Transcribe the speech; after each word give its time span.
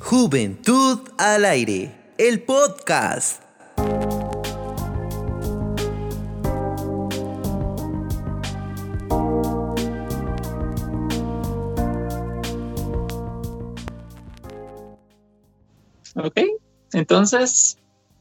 Juventud 0.00 1.08
al 1.18 1.44
aire, 1.44 1.94
el 2.18 2.42
podcast. 2.42 3.42
Ok, 16.16 16.40
entonces 16.92 17.78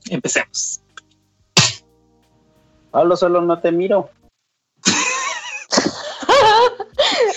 empecemos. 0.10 0.82
Pablo, 2.92 3.16
solo 3.16 3.42
no 3.42 3.60
te 3.60 3.72
miro. 3.72 4.10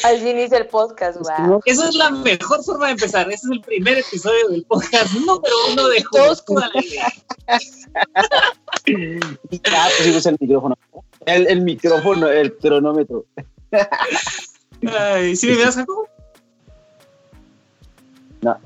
Así 0.03 0.31
inicia 0.31 0.59
el 0.59 0.67
podcast, 0.67 1.19
wow. 1.21 1.61
Esa 1.65 1.89
es 1.89 1.95
la 1.95 2.11
mejor 2.11 2.65
forma 2.65 2.87
de 2.87 2.93
empezar. 2.93 3.27
Ese 3.29 3.47
es 3.47 3.53
el 3.53 3.61
primer 3.61 3.99
episodio 3.99 4.49
del 4.49 4.65
podcast 4.65 5.13
número 5.15 5.55
uno 5.73 5.89
de 5.89 6.03
Juventud 6.03 6.63
al 6.63 6.71
Aire. 6.75 7.01
Ah, 9.71 9.89
pues 9.99 10.27
el 10.27 10.37
micrófono. 10.41 10.79
El, 11.27 11.47
el 11.49 11.61
micrófono, 11.61 12.29
el 12.29 12.57
cronómetro. 12.57 13.27
Ay, 14.87 15.37
¿Sí 15.37 15.47
me 15.49 15.57
miras, 15.57 15.77
Jacobo? 15.77 16.09
No. 18.41 18.59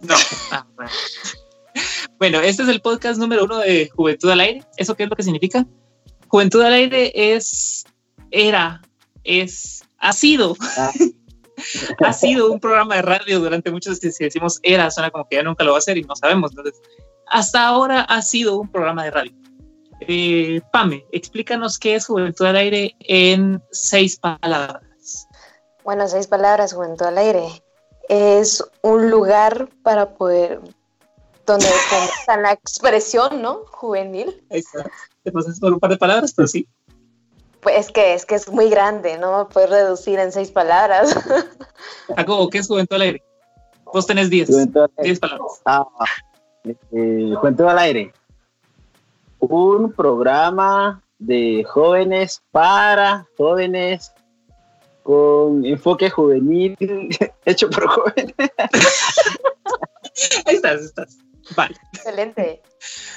No. 0.00 0.14
Ah, 0.50 0.66
bueno. 0.74 0.90
bueno, 2.18 2.40
este 2.40 2.64
es 2.64 2.68
el 2.68 2.80
podcast 2.80 3.18
número 3.18 3.44
uno 3.44 3.58
de 3.58 3.88
Juventud 3.94 4.30
al 4.30 4.40
Aire. 4.40 4.64
¿Eso 4.76 4.94
qué 4.96 5.04
es 5.04 5.10
lo 5.10 5.16
que 5.16 5.22
significa? 5.22 5.66
Juventud 6.28 6.62
al 6.62 6.72
Aire 6.72 7.12
es, 7.14 7.84
era, 8.30 8.82
es, 9.22 9.84
ha 10.02 10.12
sido, 10.12 10.56
ha 12.04 12.12
sido 12.12 12.52
un 12.52 12.60
programa 12.60 12.96
de 12.96 13.02
radio 13.02 13.40
durante 13.40 13.70
muchos, 13.70 13.98
si 13.98 14.24
decimos 14.24 14.58
era, 14.62 14.90
suena 14.90 15.10
como 15.10 15.26
que 15.28 15.36
ya 15.36 15.42
nunca 15.42 15.64
lo 15.64 15.70
va 15.70 15.76
a 15.76 15.78
hacer 15.78 15.96
y 15.96 16.02
no 16.02 16.14
sabemos. 16.16 16.50
Entonces, 16.50 16.82
hasta 17.26 17.66
ahora 17.66 18.02
ha 18.02 18.20
sido 18.20 18.60
un 18.60 18.68
programa 18.68 19.04
de 19.04 19.10
radio. 19.12 19.32
Eh, 20.00 20.60
Pame, 20.72 21.06
explícanos 21.12 21.78
qué 21.78 21.94
es 21.94 22.06
Juventud 22.06 22.44
al 22.46 22.56
Aire 22.56 22.96
en 23.00 23.62
seis 23.70 24.18
palabras. 24.18 25.28
Bueno, 25.84 26.08
seis 26.08 26.26
palabras, 26.26 26.74
Juventud 26.74 27.06
al 27.06 27.18
Aire. 27.18 27.62
Es 28.08 28.62
un 28.82 29.10
lugar 29.10 29.68
para 29.84 30.14
poder, 30.14 30.60
donde 31.46 31.66
está 32.18 32.36
la 32.36 32.52
expresión, 32.52 33.40
¿no? 33.40 33.64
Juvenil. 33.70 34.44
Ahí 34.50 34.58
está. 34.58 34.90
Te 35.22 35.30
pasas 35.30 35.60
por 35.60 35.72
un 35.72 35.78
par 35.78 35.90
de 35.90 35.98
palabras, 35.98 36.32
pero 36.34 36.48
sí. 36.48 36.68
Pues 37.62 37.78
es 37.78 37.92
que 37.92 38.14
es 38.14 38.26
que 38.26 38.34
es 38.34 38.50
muy 38.50 38.68
grande, 38.68 39.18
¿no? 39.18 39.48
Puedes 39.48 39.70
reducir 39.70 40.18
en 40.18 40.32
seis 40.32 40.50
palabras. 40.50 41.16
Jacobo, 42.16 42.50
¿qué 42.50 42.58
es 42.58 42.66
Juventud 42.66 42.96
al 42.96 43.02
Aire? 43.02 43.22
Vos 43.92 44.04
tenés 44.04 44.30
diez. 44.30 44.48
Juventud 44.48 44.80
al 44.80 44.90
aire. 44.98 45.04
Diez 45.04 45.20
palabras. 45.20 45.62
Ah, 45.64 45.86
eh, 46.64 47.34
Juventud 47.36 47.66
al 47.66 47.78
aire. 47.78 48.12
Un 49.38 49.92
programa 49.92 51.04
de 51.20 51.62
jóvenes 51.62 52.42
para 52.50 53.28
jóvenes 53.38 54.12
con 55.04 55.64
enfoque 55.64 56.10
juvenil 56.10 56.76
hecho 57.44 57.70
por 57.70 57.86
jóvenes. 57.86 58.34
Ahí 60.46 60.56
estás, 60.56 60.80
ahí 60.80 60.84
estás. 60.84 61.18
Vale. 61.56 61.76
Excelente. 61.94 62.60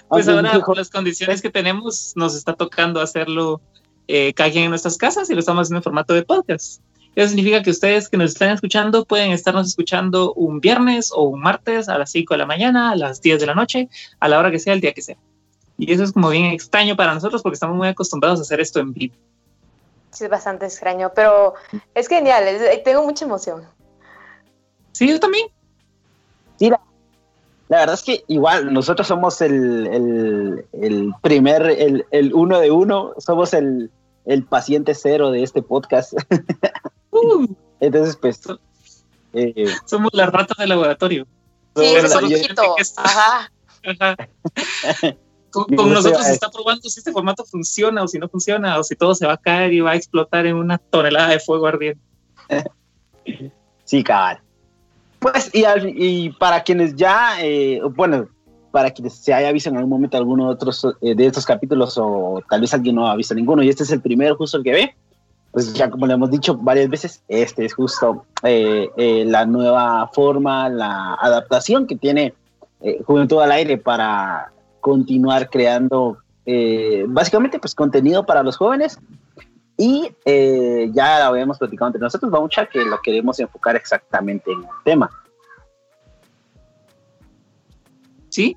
Pues 0.07 0.27
ahora, 0.29 0.61
con 0.61 0.77
las 0.77 0.89
condiciones 0.89 1.41
que 1.41 1.49
tenemos, 1.49 2.13
nos 2.15 2.35
está 2.35 2.53
tocando 2.53 3.01
hacerlo 3.01 3.61
eh, 4.07 4.33
quien 4.33 4.65
en 4.65 4.69
nuestras 4.69 4.97
casas 4.97 5.29
y 5.29 5.33
lo 5.33 5.39
estamos 5.39 5.63
haciendo 5.63 5.79
en 5.79 5.83
formato 5.83 6.13
de 6.13 6.23
podcast. 6.23 6.81
Eso 7.15 7.29
significa 7.29 7.63
que 7.63 7.69
ustedes 7.69 8.09
que 8.09 8.17
nos 8.17 8.31
están 8.31 8.49
escuchando 8.49 9.05
pueden 9.05 9.31
estarnos 9.31 9.67
escuchando 9.67 10.33
un 10.33 10.59
viernes 10.59 11.11
o 11.15 11.23
un 11.23 11.39
martes 11.39 11.87
a 11.87 11.97
las 11.97 12.11
5 12.11 12.33
de 12.33 12.37
la 12.39 12.45
mañana, 12.45 12.91
a 12.91 12.95
las 12.95 13.21
10 13.21 13.39
de 13.39 13.45
la 13.45 13.55
noche, 13.55 13.87
a 14.19 14.27
la 14.27 14.37
hora 14.37 14.51
que 14.51 14.59
sea, 14.59 14.73
el 14.73 14.81
día 14.81 14.93
que 14.93 15.01
sea. 15.01 15.15
Y 15.77 15.91
eso 15.93 16.03
es 16.03 16.11
como 16.11 16.29
bien 16.29 16.45
extraño 16.45 16.95
para 16.97 17.13
nosotros 17.13 17.41
porque 17.41 17.53
estamos 17.55 17.75
muy 17.77 17.87
acostumbrados 17.87 18.39
a 18.39 18.41
hacer 18.43 18.59
esto 18.59 18.79
en 18.81 18.91
vivo. 18.93 19.15
Sí, 20.11 20.25
es 20.25 20.29
bastante 20.29 20.65
extraño, 20.65 21.11
pero 21.15 21.53
es 21.93 22.07
genial. 22.07 22.47
es- 22.47 22.83
tengo 22.83 23.03
mucha 23.03 23.25
emoción. 23.25 23.63
Sí, 24.91 25.07
yo 25.07 25.19
también. 25.19 25.47
La 26.59 26.79
verdad 27.69 27.95
es 27.95 28.03
que 28.03 28.23
igual 28.27 28.73
nosotros 28.73 29.07
somos 29.07 29.41
el, 29.41 29.87
el, 29.87 30.65
el 30.73 31.13
primer, 31.21 31.63
el, 31.63 32.05
el 32.11 32.33
uno 32.33 32.59
de 32.59 32.71
uno, 32.71 33.13
somos 33.17 33.53
el, 33.53 33.91
el 34.25 34.43
paciente 34.43 34.93
cero 34.93 35.31
de 35.31 35.43
este 35.43 35.61
podcast. 35.61 36.13
Uh, 37.17 37.47
Entonces, 37.79 38.17
pues, 38.17 38.41
eh, 39.31 39.67
somos 39.85 40.09
las 40.11 40.29
ratas 40.33 40.57
del 40.57 40.67
laboratorio. 40.67 41.25
Sí, 41.73 41.85
es 41.85 42.13
un 42.13 42.21
poquito. 42.21 42.75
Ajá. 42.97 43.51
Ajá. 43.85 44.17
Con, 45.49 45.73
con 45.73 45.93
nosotros 45.93 46.25
se 46.25 46.33
está 46.33 46.51
probando 46.51 46.89
si 46.89 46.99
este 46.99 47.13
formato 47.13 47.45
funciona 47.45 48.03
o 48.03 48.09
si 48.09 48.19
no 48.19 48.27
funciona 48.27 48.77
o 48.77 48.83
si 48.83 48.97
todo 48.97 49.15
se 49.15 49.25
va 49.25 49.35
a 49.35 49.37
caer 49.37 49.71
y 49.71 49.79
va 49.79 49.91
a 49.91 49.95
explotar 49.95 50.45
en 50.45 50.57
una 50.57 50.77
tonelada 50.77 51.29
de 51.29 51.39
fuego 51.39 51.67
ardiente. 51.67 52.01
sí, 53.85 54.03
cabal. 54.03 54.41
Pues, 55.25 55.49
y, 55.55 55.63
al- 55.63 55.89
y 55.89 56.29
para 56.37 56.61
quienes 56.61 56.95
ya, 56.95 57.41
eh, 57.41 57.81
bueno, 57.95 58.27
para 58.69 58.91
quienes 58.91 59.15
se 59.15 59.33
haya 59.33 59.51
visto 59.51 59.71
en 59.71 59.77
algún 59.77 59.89
momento 59.89 60.17
alguno 60.17 60.45
de, 60.45 60.53
otros, 60.53 60.85
eh, 61.01 61.15
de 61.15 61.25
estos 61.25 61.47
capítulos 61.47 61.97
o 61.97 62.43
tal 62.47 62.61
vez 62.61 62.71
alguien 62.75 62.93
no 62.95 63.07
ha 63.07 63.15
visto 63.15 63.33
ninguno 63.33 63.63
y 63.63 63.69
este 63.69 63.81
es 63.81 63.91
el 63.91 64.01
primero 64.01 64.35
justo 64.35 64.57
el 64.57 64.63
que 64.63 64.71
ve, 64.71 64.95
pues 65.51 65.73
ya 65.73 65.89
como 65.89 66.05
le 66.05 66.13
hemos 66.13 66.29
dicho 66.29 66.55
varias 66.57 66.89
veces, 66.89 67.23
este 67.27 67.65
es 67.65 67.73
justo 67.73 68.23
eh, 68.43 68.87
eh, 68.97 69.23
la 69.25 69.47
nueva 69.47 70.11
forma, 70.13 70.69
la 70.69 71.15
adaptación 71.15 71.87
que 71.87 71.95
tiene 71.95 72.35
eh, 72.81 73.01
Juventud 73.03 73.41
al 73.41 73.51
Aire 73.51 73.79
para 73.79 74.51
continuar 74.79 75.49
creando 75.49 76.17
eh, 76.45 77.05
básicamente 77.07 77.57
pues 77.57 77.73
contenido 77.73 78.27
para 78.27 78.43
los 78.43 78.57
jóvenes 78.57 78.99
y 79.77 80.09
eh, 80.23 80.89
ya 80.93 81.19
lo 81.19 81.25
habíamos 81.25 81.57
platicado 81.57 81.87
entre 81.87 82.01
nosotros, 82.01 82.31
Baucha, 82.31 82.65
que 82.67 82.85
lo 82.85 83.01
queremos 83.01 83.39
enfocar 83.39 83.75
exactamente 83.75 84.51
en 84.51 84.59
el 84.59 84.69
tema. 84.83 85.09
¿Sí? 88.29 88.55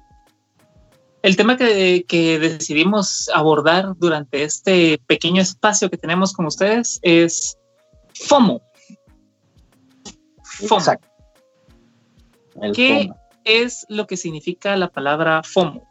El 1.22 1.36
tema 1.36 1.56
que, 1.56 2.04
que 2.06 2.38
decidimos 2.38 3.28
abordar 3.34 3.94
durante 3.96 4.44
este 4.44 5.00
pequeño 5.06 5.42
espacio 5.42 5.90
que 5.90 5.96
tenemos 5.96 6.32
con 6.32 6.46
ustedes 6.46 7.00
es 7.02 7.58
FOMO. 8.14 8.62
FOMO. 10.42 10.80
Exacto. 10.80 11.08
El 12.62 12.72
¿Qué 12.72 13.08
FOMO. 13.08 13.20
es 13.44 13.86
lo 13.88 14.06
que 14.06 14.16
significa 14.16 14.76
la 14.76 14.88
palabra 14.88 15.42
FOMO? 15.42 15.87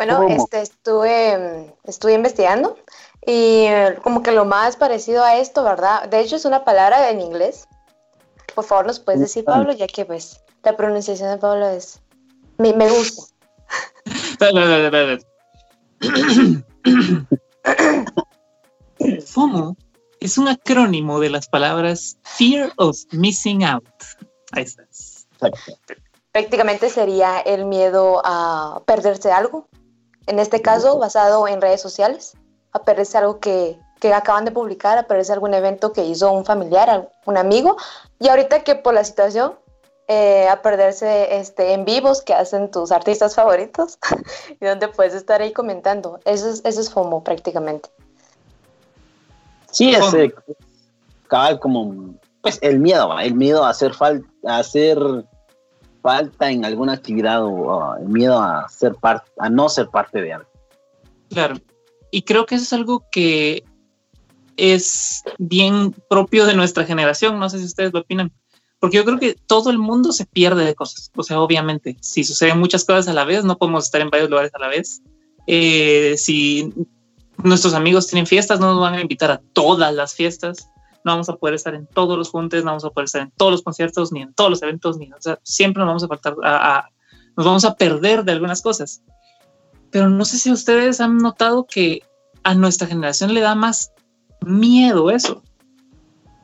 Bueno, 0.00 0.16
¿Cómo? 0.16 0.34
este, 0.34 0.62
estuve, 0.62 1.76
estuve 1.84 2.14
investigando 2.14 2.78
y 3.20 3.66
eh, 3.66 3.98
como 4.02 4.22
que 4.22 4.32
lo 4.32 4.46
más 4.46 4.76
parecido 4.76 5.22
a 5.22 5.36
esto, 5.36 5.62
¿verdad? 5.62 6.08
De 6.08 6.20
hecho 6.20 6.36
es 6.36 6.46
una 6.46 6.64
palabra 6.64 7.10
en 7.10 7.20
inglés. 7.20 7.68
Por 8.54 8.64
favor, 8.64 8.86
¿nos 8.86 8.98
puedes 8.98 9.20
decir, 9.20 9.44
Pablo? 9.44 9.74
Ya 9.74 9.86
que 9.86 10.06
pues 10.06 10.40
la 10.62 10.74
pronunciación 10.74 11.30
de 11.30 11.36
Pablo 11.36 11.68
es... 11.68 12.00
Me, 12.56 12.72
me 12.72 12.88
gusta. 12.88 13.24
FOMO 19.26 19.76
es 20.20 20.38
un 20.38 20.48
acrónimo 20.48 21.20
de 21.20 21.28
las 21.28 21.46
palabras 21.46 22.16
Fear 22.22 22.72
of 22.76 22.96
Missing 23.12 23.64
Out. 23.64 23.84
Ahí 24.52 24.62
estás. 24.62 25.26
Prácticamente 26.32 26.88
sería 26.88 27.40
el 27.40 27.66
miedo 27.66 28.22
a 28.24 28.80
perderse 28.86 29.30
algo. 29.30 29.68
En 30.30 30.38
este 30.38 30.62
caso, 30.62 30.96
basado 30.96 31.48
en 31.48 31.60
redes 31.60 31.80
sociales, 31.80 32.34
a 32.70 32.84
perderse 32.84 33.18
algo 33.18 33.40
que, 33.40 33.76
que 33.98 34.14
acaban 34.14 34.44
de 34.44 34.52
publicar, 34.52 34.96
a 34.96 35.02
perderse 35.02 35.32
algún 35.32 35.54
evento 35.54 35.92
que 35.92 36.04
hizo 36.04 36.30
un 36.30 36.44
familiar, 36.44 37.10
un 37.26 37.36
amigo. 37.36 37.76
Y 38.20 38.28
ahorita 38.28 38.62
que 38.62 38.76
por 38.76 38.94
la 38.94 39.02
situación, 39.02 39.54
eh, 40.06 40.46
a 40.48 40.62
perderse 40.62 41.36
este, 41.40 41.72
en 41.72 41.84
vivos 41.84 42.22
que 42.22 42.32
hacen 42.32 42.70
tus 42.70 42.92
artistas 42.92 43.34
favoritos 43.34 43.98
y 44.60 44.64
donde 44.64 44.86
puedes 44.86 45.14
estar 45.14 45.42
ahí 45.42 45.52
comentando. 45.52 46.20
Eso 46.24 46.48
es, 46.48 46.62
eso 46.64 46.80
es 46.80 46.92
FOMO 46.92 47.24
prácticamente. 47.24 47.88
Sí, 49.72 49.92
es 49.92 50.14
eh, 50.14 50.32
cabal 51.26 51.58
como 51.58 52.14
pues 52.40 52.60
el 52.62 52.78
miedo, 52.78 53.18
el 53.18 53.34
miedo 53.34 53.64
a 53.64 53.70
hacer 53.70 53.94
falta, 53.94 54.28
a 54.46 54.58
hacer 54.58 54.96
falta 56.02 56.50
en 56.50 56.64
alguna 56.64 56.94
actividad 56.94 57.44
o 57.44 57.96
el 57.96 58.08
miedo 58.08 58.40
a 58.40 58.68
ser 58.68 58.94
parte, 58.94 59.30
a 59.38 59.48
no 59.48 59.68
ser 59.68 59.88
parte 59.88 60.20
de 60.20 60.32
algo. 60.32 60.48
Claro. 61.30 61.56
Y 62.10 62.22
creo 62.22 62.46
que 62.46 62.56
eso 62.56 62.64
es 62.64 62.72
algo 62.72 63.04
que 63.10 63.64
es 64.56 65.22
bien 65.38 65.94
propio 66.08 66.46
de 66.46 66.54
nuestra 66.54 66.84
generación. 66.84 67.38
No 67.38 67.48
sé 67.48 67.58
si 67.58 67.64
ustedes 67.64 67.92
lo 67.92 68.00
opinan. 68.00 68.32
Porque 68.78 68.96
yo 68.96 69.04
creo 69.04 69.18
que 69.18 69.36
todo 69.46 69.70
el 69.70 69.78
mundo 69.78 70.12
se 70.12 70.26
pierde 70.26 70.64
de 70.64 70.74
cosas. 70.74 71.10
O 71.14 71.22
sea, 71.22 71.40
obviamente, 71.40 71.96
si 72.00 72.24
suceden 72.24 72.58
muchas 72.58 72.84
cosas 72.84 73.08
a 73.08 73.12
la 73.12 73.24
vez, 73.24 73.44
no 73.44 73.58
podemos 73.58 73.84
estar 73.84 74.00
en 74.00 74.10
varios 74.10 74.30
lugares 74.30 74.52
a 74.54 74.58
la 74.58 74.68
vez. 74.68 75.02
Eh, 75.46 76.14
si 76.16 76.72
nuestros 77.42 77.74
amigos 77.74 78.06
tienen 78.06 78.26
fiestas, 78.26 78.58
no 78.58 78.72
nos 78.72 78.80
van 78.80 78.94
a 78.94 79.00
invitar 79.00 79.30
a 79.30 79.40
todas 79.52 79.94
las 79.94 80.14
fiestas, 80.14 80.70
no 81.04 81.12
vamos 81.12 81.28
a 81.28 81.36
poder 81.36 81.54
estar 81.54 81.74
en 81.74 81.86
todos 81.86 82.18
los 82.18 82.30
juntes, 82.30 82.64
no 82.64 82.70
vamos 82.70 82.84
a 82.84 82.90
poder 82.90 83.06
estar 83.06 83.22
en 83.22 83.30
todos 83.32 83.52
los 83.52 83.62
conciertos, 83.62 84.12
ni 84.12 84.22
en 84.22 84.34
todos 84.34 84.50
los 84.50 84.62
eventos, 84.62 84.98
ni, 84.98 85.10
o 85.12 85.20
sea, 85.20 85.38
siempre 85.42 85.80
nos 85.80 85.88
vamos 85.88 86.04
a 86.04 86.08
faltar, 86.08 86.34
a, 86.44 86.88
nos 87.36 87.46
vamos 87.46 87.64
a 87.64 87.74
perder 87.74 88.24
de 88.24 88.32
algunas 88.32 88.62
cosas. 88.62 89.02
Pero 89.90 90.08
no 90.08 90.24
sé 90.24 90.38
si 90.38 90.52
ustedes 90.52 91.00
han 91.00 91.18
notado 91.18 91.66
que 91.66 92.02
a 92.42 92.54
nuestra 92.54 92.86
generación 92.86 93.34
le 93.34 93.40
da 93.40 93.54
más 93.54 93.92
miedo 94.44 95.10
eso. 95.10 95.42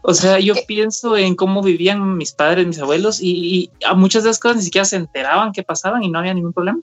O 0.02 0.14
sea, 0.14 0.38
yo 0.38 0.54
pienso 0.66 1.16
en 1.16 1.34
cómo 1.34 1.62
vivían 1.62 2.16
mis 2.16 2.32
padres, 2.32 2.66
mis 2.66 2.78
abuelos, 2.78 3.18
y, 3.20 3.70
a 3.84 3.94
muchas 3.94 4.24
de 4.24 4.30
esas 4.30 4.40
cosas 4.40 4.58
ni 4.58 4.62
siquiera 4.62 4.84
se 4.84 4.96
enteraban 4.96 5.52
que 5.52 5.62
pasaban 5.62 6.02
y 6.02 6.10
no 6.10 6.18
había 6.18 6.34
ningún 6.34 6.52
problema. 6.52 6.80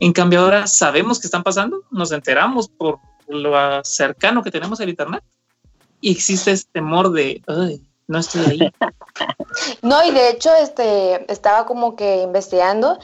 En 0.00 0.12
cambio, 0.12 0.40
ahora 0.40 0.66
sabemos 0.66 1.18
que 1.18 1.26
están 1.26 1.42
pasando, 1.42 1.82
nos 1.90 2.12
enteramos 2.12 2.68
por 2.68 3.00
lo 3.26 3.52
cercano 3.84 4.42
que 4.42 4.50
tenemos 4.50 4.80
al 4.80 4.88
Internet 4.88 5.24
y 6.00 6.12
existe 6.12 6.52
este 6.52 6.70
temor 6.72 7.12
de, 7.12 7.42
no 8.06 8.18
estoy 8.18 8.44
ahí. 8.44 8.72
No, 9.82 10.04
y 10.04 10.12
de 10.12 10.30
hecho, 10.30 10.54
este, 10.54 11.30
estaba 11.32 11.66
como 11.66 11.96
que 11.96 12.22
investigando 12.22 12.98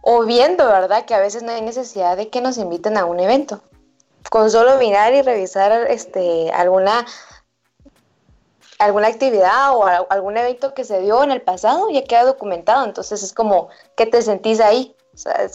o 0.00 0.24
viendo, 0.24 0.64
¿verdad? 0.66 1.04
Que 1.04 1.14
a 1.14 1.20
veces 1.20 1.42
no 1.42 1.52
hay 1.52 1.60
necesidad 1.60 2.16
de 2.16 2.28
que 2.28 2.40
nos 2.40 2.56
inviten 2.56 2.96
a 2.96 3.04
un 3.04 3.20
evento. 3.20 3.60
Con 4.30 4.50
solo 4.50 4.78
mirar 4.78 5.12
y 5.12 5.20
revisar 5.20 5.72
este, 5.90 6.50
alguna, 6.52 7.04
alguna 8.78 9.08
actividad 9.08 9.76
o 9.76 9.84
algún 9.84 10.36
evento 10.38 10.72
que 10.72 10.84
se 10.84 11.00
dio 11.00 11.22
en 11.22 11.32
el 11.32 11.42
pasado 11.42 11.90
ya 11.90 12.04
queda 12.04 12.24
documentado. 12.24 12.84
Entonces 12.86 13.22
es 13.22 13.34
como, 13.34 13.68
¿qué 13.96 14.06
te 14.06 14.22
sentís 14.22 14.60
ahí? 14.60 14.96
O 15.14 15.18
sea, 15.18 15.50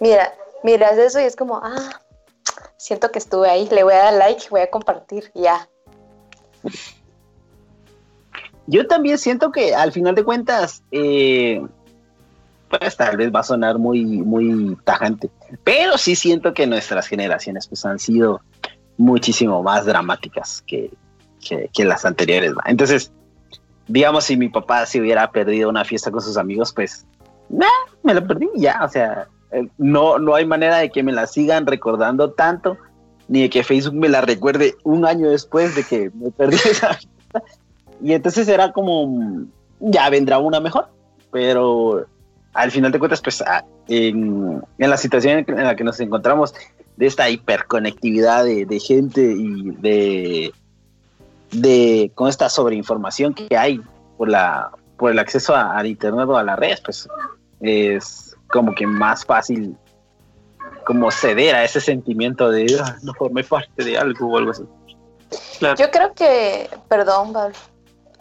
mira, 0.00 0.34
miras 0.62 0.98
eso 0.98 1.20
y 1.20 1.24
es 1.24 1.36
como, 1.36 1.56
ah, 1.62 2.00
siento 2.76 3.10
que 3.10 3.18
estuve 3.18 3.48
ahí, 3.48 3.68
le 3.70 3.84
voy 3.84 3.94
a 3.94 4.04
dar 4.04 4.14
like, 4.14 4.48
voy 4.50 4.60
a 4.60 4.70
compartir, 4.70 5.30
ya. 5.34 5.68
Yo 8.66 8.86
también 8.86 9.18
siento 9.18 9.52
que 9.52 9.74
al 9.74 9.92
final 9.92 10.14
de 10.14 10.24
cuentas, 10.24 10.82
eh, 10.90 11.64
pues 12.68 12.96
tal 12.96 13.16
vez 13.16 13.32
va 13.32 13.40
a 13.40 13.44
sonar 13.44 13.78
muy, 13.78 14.04
muy 14.04 14.76
tajante, 14.84 15.30
pero 15.62 15.96
sí 15.98 16.16
siento 16.16 16.52
que 16.52 16.66
nuestras 16.66 17.06
generaciones 17.06 17.68
pues 17.68 17.84
han 17.84 17.98
sido 17.98 18.40
muchísimo 18.96 19.62
más 19.62 19.86
dramáticas 19.86 20.64
que, 20.66 20.90
que, 21.72 21.84
las 21.84 22.04
anteriores. 22.04 22.52
Entonces, 22.64 23.12
digamos, 23.86 24.24
si 24.24 24.36
mi 24.36 24.48
papá 24.48 24.84
se 24.86 25.00
hubiera 25.00 25.30
perdido 25.30 25.68
una 25.68 25.84
fiesta 25.84 26.10
con 26.10 26.20
sus 26.20 26.36
amigos, 26.36 26.72
pues, 26.72 27.06
me 28.02 28.14
lo 28.14 28.26
perdí 28.26 28.48
ya, 28.56 28.80
o 28.82 28.88
sea, 28.88 29.28
eh, 29.52 29.68
no, 29.78 30.18
no 30.18 30.34
hay 30.34 30.44
manera 30.44 30.78
de 30.78 30.90
que 30.90 31.04
me 31.04 31.12
la 31.12 31.26
sigan 31.26 31.66
recordando 31.66 32.32
tanto, 32.32 32.78
ni 33.28 33.42
de 33.42 33.50
que 33.50 33.64
Facebook 33.64 33.94
me 33.94 34.08
la 34.08 34.20
recuerde 34.20 34.74
un 34.84 35.04
año 35.04 35.30
después 35.30 35.74
de 35.74 35.84
que 35.84 36.10
me 36.14 36.30
perdí 36.30 36.56
esa. 36.70 36.98
Y 38.02 38.12
entonces 38.12 38.46
era 38.48 38.72
como, 38.72 39.46
ya 39.80 40.08
vendrá 40.10 40.38
una 40.38 40.60
mejor, 40.60 40.88
pero 41.30 42.06
al 42.52 42.70
final 42.70 42.92
de 42.92 42.98
cuentas, 42.98 43.20
pues 43.20 43.42
ah, 43.42 43.64
en, 43.88 44.62
la 44.78 44.96
situación 44.96 45.44
en 45.46 45.64
la 45.64 45.76
que 45.76 45.84
nos 45.84 46.00
encontramos, 46.00 46.54
de 46.96 47.06
esta 47.06 47.28
hiperconectividad 47.28 48.44
de, 48.44 48.80
gente 48.80 49.20
y 49.20 49.70
de, 49.72 50.52
de, 51.52 52.10
con 52.14 52.28
esta 52.28 52.48
sobreinformación 52.48 53.34
que 53.34 53.54
hay 53.56 53.82
por, 54.16 54.30
la, 54.30 54.70
por 54.96 55.10
el 55.10 55.18
acceso 55.18 55.54
al 55.54 55.86
Internet 55.86 56.26
o 56.26 56.36
a 56.36 56.42
las 56.42 56.58
redes, 56.58 56.80
pues 56.80 57.08
es 57.60 58.34
como 58.48 58.74
que 58.74 58.86
más 58.86 59.24
fácil 59.24 59.76
como 60.86 61.10
ceder 61.10 61.56
a 61.56 61.64
ese 61.64 61.80
sentimiento 61.80 62.48
de 62.48 62.78
ah, 62.80 62.96
no 63.02 63.12
formé 63.14 63.42
parte 63.42 63.82
de 63.82 63.98
algo 63.98 64.28
o 64.28 64.38
algo 64.38 64.52
así. 64.52 64.62
Yo 65.60 65.90
creo 65.90 66.14
que, 66.14 66.70
perdón, 66.88 67.32
Pablo. 67.32 67.56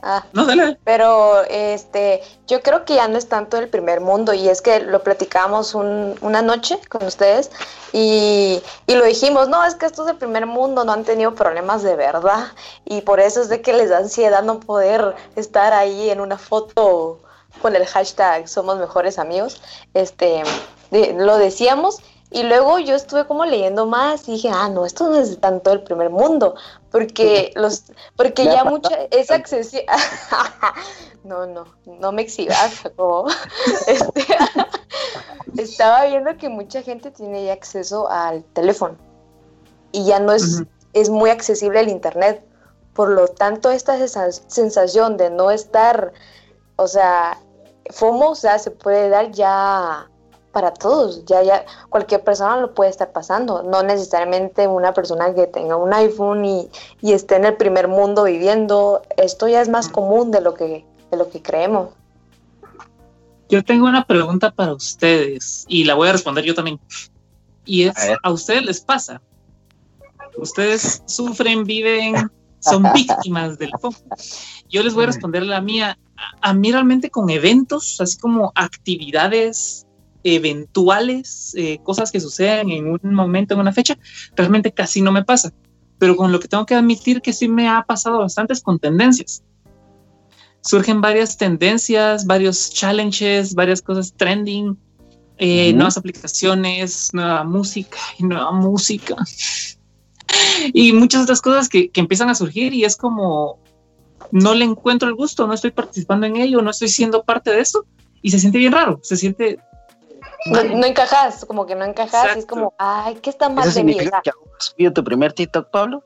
Ah, 0.02 0.26
no, 0.34 0.46
dale. 0.46 0.78
Pero 0.84 1.44
este, 1.44 2.22
yo 2.48 2.62
creo 2.62 2.84
que 2.84 2.96
ya 2.96 3.08
no 3.08 3.18
es 3.18 3.30
tanto 3.30 3.58
el 3.58 3.70
primer 3.70 4.02
mundo 4.02 4.34
y 4.34 4.50
es 4.50 4.62
que 4.62 4.80
lo 4.80 5.04
platicamos 5.04 5.76
una 5.76 6.42
noche 6.42 6.80
con 6.90 7.04
ustedes 7.06 7.52
y, 7.94 8.62
y, 8.88 8.96
lo 8.96 9.06
dijimos, 9.06 9.48
no, 9.48 9.64
es 9.64 9.76
que 9.76 9.86
estos 9.86 10.08
del 10.08 10.18
primer 10.18 10.48
mundo 10.48 10.84
no 10.86 10.92
han 10.92 11.06
tenido 11.06 11.34
problemas 11.34 11.84
de 11.84 11.96
verdad 11.96 12.48
y 12.84 13.02
por 13.02 13.20
eso 13.20 13.42
es 13.42 13.50
de 13.50 13.62
que 13.62 13.74
les 13.74 13.90
da 13.90 13.98
ansiedad 13.98 14.44
no 14.44 14.60
poder 14.60 15.16
estar 15.36 15.74
ahí 15.74 16.10
en 16.10 16.20
una 16.20 16.38
foto 16.38 17.20
con 17.62 17.76
el 17.76 17.86
hashtag 17.86 18.48
somos 18.48 18.78
mejores 18.78 19.18
amigos. 19.18 19.62
Este, 19.94 20.44
lo 20.92 21.38
decíamos 21.38 22.00
y 22.36 22.44
luego 22.44 22.80
yo 22.80 22.96
estuve 22.96 23.26
como 23.28 23.46
leyendo 23.46 23.86
más 23.86 24.28
y 24.28 24.34
dije, 24.34 24.50
ah, 24.54 24.68
no, 24.68 24.86
esto 24.86 25.08
no 25.08 25.16
es 25.16 25.40
tanto 25.40 25.72
el 25.72 25.84
primer 25.84 26.10
mundo, 26.10 26.56
porque 26.92 27.54
los, 27.56 27.86
porque 28.18 28.44
ya 28.44 28.66
mucha, 28.66 28.94
es 29.10 29.32
accesible. 29.32 29.86
no, 31.24 31.46
no, 31.46 31.64
no 31.86 32.12
me 32.12 32.24
exhibas, 32.24 32.84
este, 33.88 34.26
estaba 35.58 36.08
viendo 36.08 36.36
que 36.36 36.50
mucha 36.50 36.82
gente 36.82 37.10
tiene 37.10 37.46
ya 37.46 37.54
acceso 37.54 38.10
al 38.10 38.44
teléfono 38.44 38.98
y 39.94 40.04
ya 40.04 40.20
no 40.20 40.34
es, 40.34 40.62
es 40.92 41.10
muy 41.10 41.30
accesible 41.30 41.80
el 41.80 41.88
internet. 41.88 42.46
Por 42.94 43.12
lo 43.12 43.30
tanto, 43.30 43.72
esta 43.72 43.98
sensación 44.10 45.16
de 45.16 45.30
no 45.30 45.52
estar, 45.52 46.12
o 46.76 46.90
sea, 46.90 47.40
FOMO, 47.92 48.32
o 48.32 48.36
sea, 48.36 48.60
se 48.60 48.72
puede 48.72 49.08
dar 49.08 49.32
ya 49.32 50.10
para 50.56 50.74
todos, 50.74 51.26
ya, 51.26 51.44
ya 51.44 51.66
cualquier 51.90 52.24
persona 52.24 52.56
lo 52.62 52.74
puede 52.74 52.90
estar 52.90 53.12
pasando, 53.12 53.62
no 53.62 53.84
necesariamente 53.84 54.70
una 54.70 54.94
persona 54.94 55.36
que 55.36 55.48
tenga 55.48 55.76
un 55.76 55.94
iPhone 55.94 56.46
y, 56.46 56.70
y 57.02 57.12
esté 57.12 57.36
en 57.36 57.44
el 57.44 57.58
primer 57.58 57.90
mundo 57.90 58.24
viviendo, 58.24 59.02
esto 59.18 59.50
ya 59.50 59.62
es 59.62 59.68
más 59.68 59.90
común 59.90 60.32
de 60.32 60.40
lo 60.40 60.54
que, 60.54 60.86
de 61.12 61.18
lo 61.18 61.30
que 61.30 61.42
creemos. 61.42 61.90
Yo 63.50 63.66
tengo 63.66 63.86
una 63.86 64.06
pregunta 64.08 64.50
para 64.50 64.72
ustedes 64.72 65.66
y 65.68 65.84
la 65.84 65.94
voy 65.94 66.08
a 66.08 66.14
responder 66.14 66.46
yo 66.46 66.56
también. 66.56 66.80
Y 67.66 67.84
es, 67.84 67.96
¿a, 68.24 68.32
ustedes 68.32 68.64
les 68.64 68.80
pasa? 68.80 69.22
Ustedes 70.38 71.04
sufren, 71.06 71.66
viven, 71.66 72.32
son 72.62 72.84
víctimas 72.94 73.58
del 73.58 73.72
FOMO. 73.82 73.98
Yo 74.70 74.84
les 74.84 74.94
voy 74.94 75.04
a 75.04 75.08
responder 75.08 75.44
la 75.44 75.60
mía. 75.60 76.00
A, 76.16 76.52
a 76.52 76.54
mí 76.54 76.72
realmente 76.72 77.10
con 77.10 77.30
eventos, 77.30 78.00
así 78.00 78.18
como 78.18 78.54
actividades 78.56 79.85
eventuales, 80.26 81.54
eh, 81.56 81.80
cosas 81.84 82.12
que 82.12 82.20
suceden 82.20 82.72
en 82.72 82.88
un 82.90 83.14
momento, 83.14 83.54
en 83.54 83.60
una 83.60 83.72
fecha, 83.72 83.98
realmente 84.36 84.72
casi 84.72 85.00
no 85.02 85.12
me 85.12 85.24
pasa. 85.24 85.54
Pero 86.00 86.18
con 86.18 86.32
lo 86.32 86.40
que 86.40 86.48
tengo 86.48 86.66
que 86.66 86.74
admitir 86.74 87.22
que 87.22 87.32
sí 87.32 87.48
me 87.48 87.70
ha 87.70 87.84
pasado 87.84 88.18
bastantes 88.18 88.62
con 88.62 88.80
tendencias. 88.80 89.44
Surgen 90.62 91.00
varias 91.00 91.38
tendencias, 91.38 92.26
varios 92.26 92.72
challenges, 92.72 93.54
varias 93.54 93.84
cosas 93.84 94.16
trending, 94.18 94.76
eh, 95.38 95.72
nuevas 95.74 95.96
aplicaciones, 95.96 97.12
nueva 97.14 97.44
música 97.44 98.00
y 98.18 98.24
nueva 98.24 98.52
música. 98.52 99.16
y 100.74 100.92
muchas 100.92 101.22
otras 101.22 101.40
cosas 101.40 101.70
que, 101.70 101.90
que 101.90 102.00
empiezan 102.00 102.32
a 102.32 102.36
surgir 102.36 102.74
y 102.74 102.84
es 102.84 102.98
como, 102.98 103.60
no 104.32 104.56
le 104.56 104.66
encuentro 104.66 105.08
el 105.08 105.14
gusto, 105.14 105.46
no 105.46 105.54
estoy 105.54 105.70
participando 105.70 106.26
en 106.26 106.38
ello, 106.38 106.64
no 106.64 106.72
estoy 106.72 106.88
siendo 106.88 107.24
parte 107.24 107.52
de 107.52 107.60
eso 107.60 107.86
y 108.24 108.32
se 108.32 108.40
siente 108.40 108.58
bien 108.58 108.74
raro, 108.74 109.00
se 109.04 109.18
siente 109.18 109.60
no, 110.46 110.86
encajas, 110.86 111.46
como 111.46 111.66
que 111.66 111.76
no 111.76 111.86
encajas, 111.86 112.36
y 112.36 112.40
es 112.40 112.46
como, 112.46 112.74
ay, 112.78 113.16
¿qué 113.22 113.30
está 113.30 113.50
mal 113.50 113.74
de 113.74 113.84
mí? 113.84 113.98
que 113.98 114.08
has 114.08 114.36
subido 114.60 114.94
tu 114.94 115.04
primer 115.04 115.34
TikTok, 115.34 115.70
Pablo? 115.72 116.04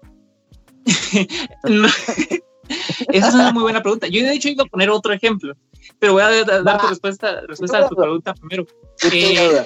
Esa 3.11 3.27
es 3.29 3.33
una 3.33 3.51
muy 3.51 3.63
buena 3.63 3.81
pregunta. 3.81 4.07
Yo 4.07 4.21
de 4.21 4.33
hecho 4.33 4.49
iba 4.49 4.63
a 4.63 4.67
poner 4.67 4.89
otro 4.89 5.11
ejemplo, 5.11 5.55
pero 5.97 6.13
voy 6.13 6.21
a 6.21 6.43
dar 6.43 6.81
tu 6.81 6.87
respuesta, 6.87 7.41
respuesta 7.47 7.79
a 7.79 7.89
tu 7.89 7.95
pregunta 7.95 8.33
primero. 8.33 8.65
Eh, 9.11 9.65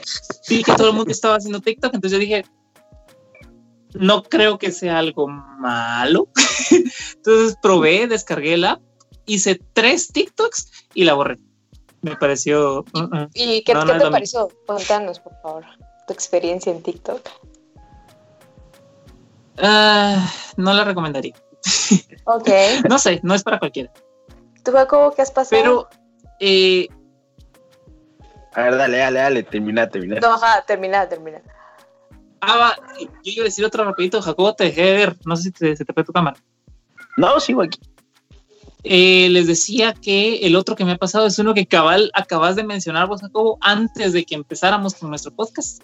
vi 0.50 0.64
que 0.64 0.74
todo 0.74 0.90
el 0.90 0.96
mundo 0.96 1.12
estaba 1.12 1.36
haciendo 1.36 1.60
TikTok, 1.60 1.94
entonces 1.94 2.12
yo 2.14 2.20
dije, 2.20 2.46
no 3.94 4.24
creo 4.24 4.58
que 4.58 4.72
sea 4.72 5.00
algo 5.00 5.28
malo. 5.28 6.30
entonces 7.16 7.58
probé, 7.62 8.08
descargué 8.08 8.58
la 8.58 8.80
hice 9.26 9.60
tres 9.74 10.10
TikToks 10.10 10.72
y 10.94 11.04
la 11.06 11.14
borré 11.14 11.38
me 12.04 12.16
pareció. 12.18 12.86
¿Y 13.34 13.64
qué, 13.64 13.74
te 13.74 14.12
pareció? 14.12 14.50
Cuéntanos, 14.68 15.20
por 15.20 15.34
favor, 15.42 15.66
tu 16.06 16.14
experiencia 16.14 16.72
en 16.72 16.84
TikTok. 16.84 17.22
Ah, 19.58 20.30
no 20.58 20.74
la 20.74 20.84
recomendaría. 20.84 21.34
Ok. 22.26 22.50
no 22.90 23.00
sé, 23.00 23.20
no 23.24 23.34
es 23.34 23.44
para 23.44 23.58
cualquiera. 23.58 23.92
¿Tú, 24.64 24.72
Jacobo, 24.72 25.14
qué 25.16 25.22
has 25.22 25.32
pasado? 25.32 25.62
Pero. 25.62 25.90
Eh, 26.40 26.88
a 28.54 28.64
ver, 28.64 28.78
dale, 28.78 28.98
dale, 28.98 29.20
dale, 29.20 29.44
termina, 29.44 29.90
termina. 29.90 30.20
No, 30.20 30.34
ajá, 30.34 30.64
termina, 30.66 31.08
termina. 31.08 31.42
Ah, 32.42 32.58
va, 32.58 32.76
yo 33.00 33.32
iba 33.32 33.44
a 33.44 33.46
decir 33.46 33.64
otro 33.64 33.86
rapidito, 33.86 34.22
Jacobo, 34.22 34.54
te 34.54 34.66
dejé 34.66 34.84
de 34.84 34.94
ver, 34.94 35.16
no 35.26 35.38
sé 35.38 35.52
si 35.58 35.76
se 35.76 35.86
te 35.86 35.94
fue 35.94 36.04
tu 36.04 36.12
cámara. 36.12 36.38
No, 37.16 37.40
sigo 37.40 37.62
aquí. 37.62 37.80
Eh, 38.84 39.30
les 39.30 39.48
decía 39.48 39.94
que 39.94 40.46
el 40.46 40.56
otro 40.56 40.76
que 40.76 40.84
me 40.84 40.92
ha 40.92 40.98
pasado 40.98 41.26
es 41.26 41.40
uno 41.40 41.54
que 41.54 41.66
cabal 41.66 42.12
acabas 42.14 42.56
de 42.56 42.64
mencionar 42.64 43.08
vos, 43.08 43.22
Jacobo, 43.22 43.58
antes 43.62 44.12
de 44.12 44.26
que 44.26 44.36
empezáramos 44.36 44.96
con 44.96 45.10
nuestro 45.10 45.34
podcast. 45.34 45.82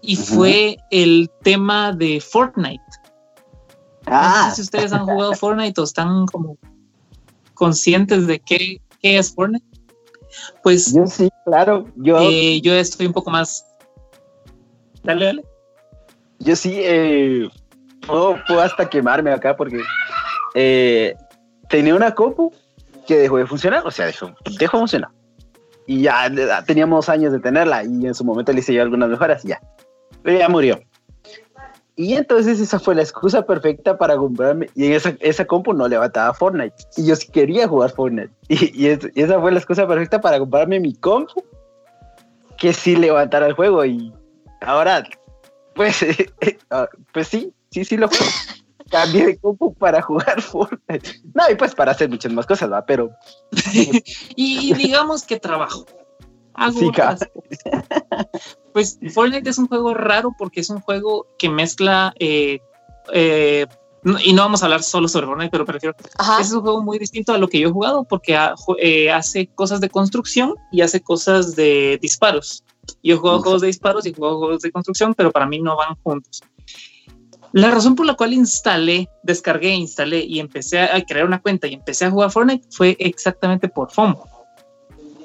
Y 0.00 0.16
fue 0.16 0.78
el 0.90 1.30
tema 1.42 1.92
de 1.92 2.20
Fortnite. 2.20 2.82
Ah, 4.06 4.44
No 4.44 4.50
sé 4.50 4.56
si 4.56 4.62
ustedes 4.62 4.92
han 4.92 5.04
jugado 5.04 5.34
Fortnite 5.34 5.80
o 5.80 5.84
están 5.84 6.26
como 6.26 6.56
conscientes 7.54 8.26
de 8.26 8.38
qué, 8.40 8.80
qué 9.02 9.18
es 9.18 9.34
Fortnite. 9.34 9.66
Pues 10.62 10.94
yo 10.94 11.06
sí, 11.06 11.28
claro. 11.44 11.86
Yo, 11.96 12.18
eh, 12.20 12.60
yo 12.60 12.74
estoy 12.74 13.06
un 13.06 13.12
poco 13.12 13.30
más. 13.30 13.64
Dale, 15.02 15.24
dale. 15.24 15.44
yo 16.38 16.56
sí 16.56 16.74
eh, 16.76 17.48
puedo, 18.06 18.36
puedo 18.46 18.60
hasta 18.60 18.88
quemarme 18.88 19.32
acá 19.32 19.56
porque 19.56 19.80
eh, 20.54 21.14
tenía 21.68 21.94
una 21.94 22.14
compu 22.14 22.52
que 23.06 23.18
dejó 23.18 23.38
de 23.38 23.46
funcionar, 23.46 23.82
o 23.86 23.90
sea, 23.90 24.06
dejó, 24.06 24.30
dejó 24.58 24.76
de 24.76 24.80
funcionar. 24.80 25.10
Y 25.86 26.02
ya 26.02 26.26
eh, 26.26 26.48
teníamos 26.66 27.08
años 27.08 27.32
de 27.32 27.40
tenerla 27.40 27.82
y 27.84 28.06
en 28.06 28.14
su 28.14 28.24
momento 28.24 28.52
le 28.52 28.60
hice 28.60 28.74
yo 28.74 28.82
algunas 28.82 29.08
mejoras 29.08 29.44
y 29.44 29.48
ya. 29.48 29.60
Pero 30.22 30.38
ya 30.38 30.48
murió. 30.48 30.80
Y 31.96 32.14
entonces 32.14 32.60
esa 32.60 32.78
fue 32.78 32.94
la 32.94 33.02
excusa 33.02 33.42
perfecta 33.44 33.96
para 33.98 34.16
comprarme. 34.16 34.68
Y 34.74 34.86
en 34.86 34.92
esa, 34.92 35.14
esa 35.20 35.46
compu 35.46 35.72
no 35.72 35.88
levantaba 35.88 36.32
Fortnite. 36.34 36.74
Y 36.96 37.06
yo 37.06 37.14
quería 37.32 37.66
jugar 37.66 37.90
Fortnite. 37.90 38.30
Y, 38.48 38.84
y 38.84 38.86
es- 38.88 39.08
y 39.14 39.22
esa 39.22 39.40
fue 39.40 39.50
la 39.50 39.58
excusa 39.58 39.86
perfecta 39.88 40.20
para 40.20 40.38
comprarme 40.38 40.78
mi 40.78 40.94
compu 40.94 41.42
que 42.58 42.72
sí 42.72 42.94
levantara 42.94 43.46
el 43.46 43.54
juego. 43.54 43.84
Y 43.84 44.12
ahora, 44.60 45.02
pues, 45.74 46.04
ah, 46.70 46.86
pues 47.12 47.28
sí, 47.28 47.52
sí, 47.70 47.84
sí 47.84 47.96
lo 47.96 48.08
juego. 48.08 48.24
Cambié 48.90 49.26
de 49.26 49.38
compu 49.38 49.74
para 49.74 50.00
jugar 50.02 50.40
Fortnite. 50.42 51.20
No, 51.34 51.44
y 51.50 51.54
pues 51.56 51.74
para 51.74 51.92
hacer 51.92 52.08
muchas 52.08 52.32
más 52.32 52.46
cosas, 52.46 52.70
¿va? 52.72 52.84
Pero 52.86 53.10
Y 54.36 54.72
digamos 54.74 55.22
que 55.24 55.38
trabajo. 55.38 55.84
Hago 56.54 56.80
Sí. 56.80 56.90
Pues 58.72 58.98
Fortnite 59.12 59.48
es 59.50 59.58
un 59.58 59.68
juego 59.68 59.94
raro 59.94 60.34
porque 60.38 60.60
es 60.60 60.70
un 60.70 60.80
juego 60.80 61.26
que 61.38 61.48
mezcla. 61.48 62.12
eh, 62.18 62.60
eh, 63.12 63.66
no- 64.02 64.18
y 64.20 64.32
no 64.32 64.42
vamos 64.42 64.62
a 64.62 64.66
hablar 64.66 64.82
solo 64.82 65.08
sobre 65.08 65.26
Fortnite, 65.26 65.50
pero 65.50 65.64
prefiero. 65.64 65.94
Ajá. 66.18 66.40
Es 66.40 66.52
un 66.52 66.60
juego 66.62 66.82
muy 66.82 66.98
distinto 66.98 67.32
a 67.32 67.38
lo 67.38 67.48
que 67.48 67.58
yo 67.60 67.68
he 67.68 67.72
jugado 67.72 68.04
porque 68.04 68.36
ha- 68.36 68.54
eh, 68.78 69.10
hace 69.10 69.48
cosas 69.48 69.80
de 69.80 69.88
construcción 69.90 70.54
y 70.72 70.82
hace 70.82 71.00
cosas 71.00 71.56
de 71.56 71.98
disparos. 72.00 72.64
Yo 73.02 73.14
he 73.14 73.18
jugado 73.18 73.38
Ujú. 73.38 73.44
juegos 73.44 73.60
de 73.62 73.66
disparos 73.68 74.06
y 74.06 74.10
he 74.10 74.14
jugado 74.14 74.38
juegos 74.38 74.62
de 74.62 74.70
construcción, 74.72 75.14
pero 75.14 75.30
para 75.30 75.46
mí 75.46 75.60
no 75.60 75.76
van 75.76 75.94
juntos. 76.02 76.42
La 77.52 77.70
razón 77.70 77.94
por 77.94 78.04
la 78.06 78.14
cual 78.14 78.34
instalé, 78.34 79.08
descargué, 79.22 79.74
instalé 79.74 80.24
y 80.24 80.38
empecé 80.38 80.80
a 80.80 81.00
crear 81.02 81.24
una 81.26 81.40
cuenta 81.40 81.66
y 81.66 81.74
empecé 81.74 82.04
a 82.04 82.10
jugar 82.10 82.30
Fortnite 82.30 82.66
fue 82.70 82.96
exactamente 83.00 83.68
por 83.68 83.90
FOMO. 83.90 84.22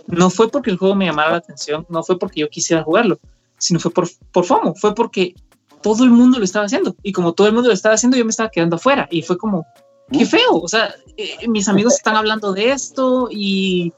No 0.08 0.30
fue 0.30 0.50
porque 0.50 0.70
el 0.72 0.78
juego 0.78 0.96
me 0.96 1.06
llamara 1.06 1.32
la 1.32 1.38
atención, 1.38 1.86
no 1.90 2.02
fue 2.04 2.18
porque 2.20 2.42
yo 2.42 2.50
quisiera 2.50 2.84
jugarlo, 2.84 3.20
sino 3.58 3.80
fue 3.80 3.92
por, 3.92 4.08
por 4.32 4.46
FOMO, 4.46 4.74
fue 4.76 4.96
porque 4.96 5.36
todo 5.82 6.06
el 6.06 6.12
mundo 6.12 6.40
lo 6.40 6.46
estaba 6.46 6.66
haciendo 6.66 6.96
y 7.04 7.12
como 7.12 7.34
todo 7.34 7.48
el 7.48 7.54
mundo 7.54 7.68
lo 7.68 7.74
estaba 7.74 7.96
haciendo 7.96 8.16
yo 8.18 8.24
me 8.24 8.32
estaba 8.32 8.50
quedando 8.50 8.78
afuera 8.78 9.08
y 9.12 9.22
fue 9.22 9.38
como, 9.38 9.66
qué 10.12 10.26
feo, 10.26 10.56
o 10.62 10.68
sea, 10.70 10.94
eh, 11.18 11.48
mis 11.50 11.68
amigos 11.68 11.96
están 11.96 12.16
hablando 12.16 12.54
de 12.54 12.72
esto 12.72 13.28
y, 13.30 13.92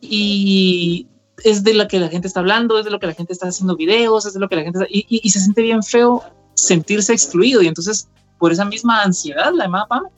y 0.00 1.06
es 1.44 1.64
de 1.64 1.74
lo 1.74 1.88
que 1.88 1.98
la 1.98 2.08
gente 2.08 2.28
está 2.28 2.40
hablando, 2.40 2.78
es 2.78 2.84
de 2.84 2.90
lo 2.92 3.00
que 3.00 3.06
la 3.08 3.14
gente 3.14 3.32
está 3.32 3.48
haciendo 3.48 3.74
videos, 3.76 4.24
es 4.26 4.34
de 4.34 4.40
lo 4.40 4.48
que 4.48 4.56
la 4.56 4.62
gente 4.62 4.78
está, 4.80 4.88
y, 4.90 5.00
y- 5.08 5.20
y 5.24 5.30
se 5.30 5.40
siente 5.40 5.62
bien 5.62 5.82
feo 5.82 6.22
sentirse 6.54 7.12
excluido 7.12 7.62
y 7.62 7.68
entonces 7.68 8.08
por 8.38 8.52
esa 8.52 8.64
misma 8.64 9.02
ansiedad, 9.02 9.52
la 9.54 9.64
llamada 9.64 9.86
PAM, 9.86 10.08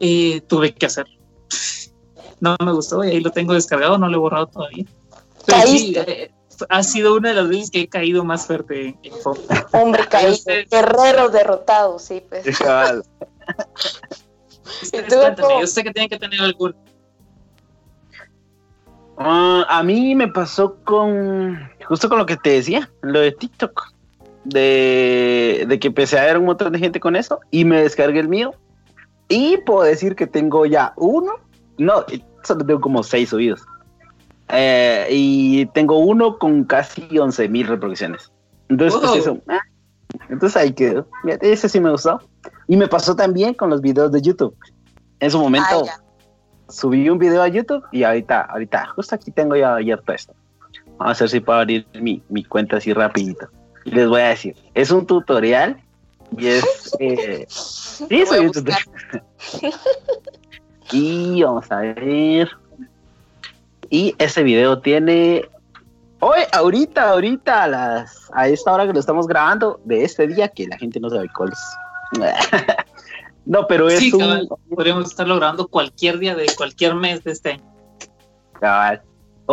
eh, 0.00 0.40
tuve 0.46 0.74
que 0.74 0.86
hacer. 0.86 1.06
No 2.40 2.56
me 2.64 2.72
gustó 2.72 3.04
y 3.04 3.08
ahí 3.10 3.20
lo 3.20 3.30
tengo 3.30 3.54
descargado, 3.54 3.98
no 3.98 4.08
lo 4.08 4.16
he 4.16 4.18
borrado 4.18 4.48
todavía. 4.48 4.84
Pero 5.46 5.62
sí, 5.62 5.92
Caíste. 5.92 6.24
eh, 6.24 6.34
ha 6.68 6.82
sido 6.82 7.14
una 7.14 7.28
de 7.28 7.36
las 7.36 7.48
veces 7.48 7.70
que 7.70 7.82
he 7.82 7.88
caído 7.88 8.24
más 8.24 8.46
fuerte 8.46 8.98
en, 9.00 9.14
FOMO. 9.22 9.40
Hombre 9.72 10.06
caído, 10.10 10.38
guerrero 10.68 11.28
derrotado, 11.28 12.00
sí, 12.00 12.20
pues. 12.28 12.44
yo 15.60 15.66
sé 15.66 15.84
que 15.84 15.92
tienen 15.92 16.08
que 16.08 16.18
tener 16.18 16.40
algún. 16.40 16.74
Ah, 19.18 19.64
a 19.68 19.82
mí 19.84 20.14
me 20.16 20.26
pasó 20.28 20.76
con 20.84 21.70
justo 21.86 22.08
con 22.08 22.18
lo 22.18 22.26
que 22.26 22.36
te 22.36 22.50
decía, 22.50 22.90
lo 23.02 23.20
de 23.20 23.32
TikTok. 23.32 23.91
De, 24.44 25.64
de 25.68 25.78
que 25.78 25.88
empecé 25.88 26.18
a 26.18 26.24
ver 26.24 26.38
un 26.38 26.46
montón 26.46 26.72
de 26.72 26.78
gente 26.78 26.98
con 26.98 27.14
eso 27.14 27.40
y 27.50 27.64
me 27.64 27.82
descargué 27.82 28.20
el 28.20 28.28
mío. 28.28 28.52
Y 29.28 29.58
puedo 29.58 29.82
decir 29.82 30.14
que 30.16 30.26
tengo 30.26 30.66
ya 30.66 30.92
uno, 30.96 31.34
no, 31.78 32.04
solo 32.42 32.66
tengo 32.66 32.80
como 32.80 33.02
seis 33.02 33.30
subidos. 33.30 33.64
Eh, 34.48 35.06
y 35.10 35.66
tengo 35.66 35.98
uno 35.98 36.38
con 36.38 36.64
casi 36.64 37.18
11 37.18 37.48
mil 37.48 37.66
reproducciones. 37.66 38.30
Entonces, 38.68 39.00
pues, 39.00 39.16
eso, 39.16 39.38
ah, 39.48 39.60
entonces 40.28 40.56
ahí 40.56 40.72
quedó. 40.72 41.06
Ese 41.40 41.68
sí 41.68 41.80
me 41.80 41.90
gustó. 41.90 42.20
Y 42.68 42.76
me 42.76 42.88
pasó 42.88 43.16
también 43.16 43.54
con 43.54 43.70
los 43.70 43.80
videos 43.80 44.12
de 44.12 44.20
YouTube. 44.20 44.54
En 45.20 45.30
su 45.30 45.38
momento 45.38 45.84
Ah, 45.88 46.02
subí 46.68 47.08
un 47.08 47.18
video 47.18 47.42
a 47.42 47.48
YouTube 47.48 47.84
y 47.92 48.02
ahorita, 48.02 48.42
ahorita, 48.42 48.86
justo 48.94 49.14
aquí 49.14 49.30
tengo 49.30 49.56
ya 49.56 49.74
abierto 49.74 50.12
esto. 50.12 50.34
Vamos 50.98 51.20
a 51.20 51.24
ver 51.24 51.30
si 51.30 51.40
puedo 51.40 51.58
abrir 51.58 51.86
mi, 52.00 52.22
mi 52.28 52.44
cuenta 52.44 52.76
así 52.76 52.92
rapidito. 52.92 53.48
Y 53.84 53.90
les 53.90 54.08
voy 54.08 54.20
a 54.20 54.28
decir, 54.28 54.56
es 54.74 54.90
un 54.90 55.06
tutorial 55.06 55.80
y 56.36 56.46
es... 56.48 56.64
eh, 57.00 57.46
sí, 57.48 58.26
soy 58.26 58.46
un 58.46 58.52
tutorial. 58.52 58.82
y 60.92 61.42
vamos 61.42 61.70
a 61.70 61.76
ver. 61.80 62.50
Y 63.90 64.14
ese 64.18 64.42
video 64.42 64.80
tiene... 64.80 65.48
Hoy, 66.20 66.40
ahorita, 66.52 67.10
ahorita, 67.10 67.64
a, 67.64 67.68
las, 67.68 68.30
a 68.32 68.46
esta 68.46 68.72
hora 68.72 68.86
que 68.86 68.92
lo 68.92 69.00
estamos 69.00 69.26
grabando, 69.26 69.80
de 69.84 70.04
este 70.04 70.28
día, 70.28 70.46
que 70.48 70.68
la 70.68 70.78
gente 70.78 71.00
no 71.00 71.10
sabe 71.10 71.28
cuál 71.36 71.50
es. 71.52 72.22
no, 73.44 73.66
pero 73.66 73.88
es 73.88 73.98
Sí, 73.98 74.12
un... 74.12 74.20
cabal, 74.20 74.48
podríamos 74.70 75.06
estarlo 75.06 75.34
grabando 75.36 75.66
cualquier 75.66 76.20
día 76.20 76.36
de 76.36 76.46
cualquier 76.56 76.94
mes 76.94 77.24
de 77.24 77.32
este 77.32 77.50
año. 77.54 77.64
Cabal. 78.60 79.02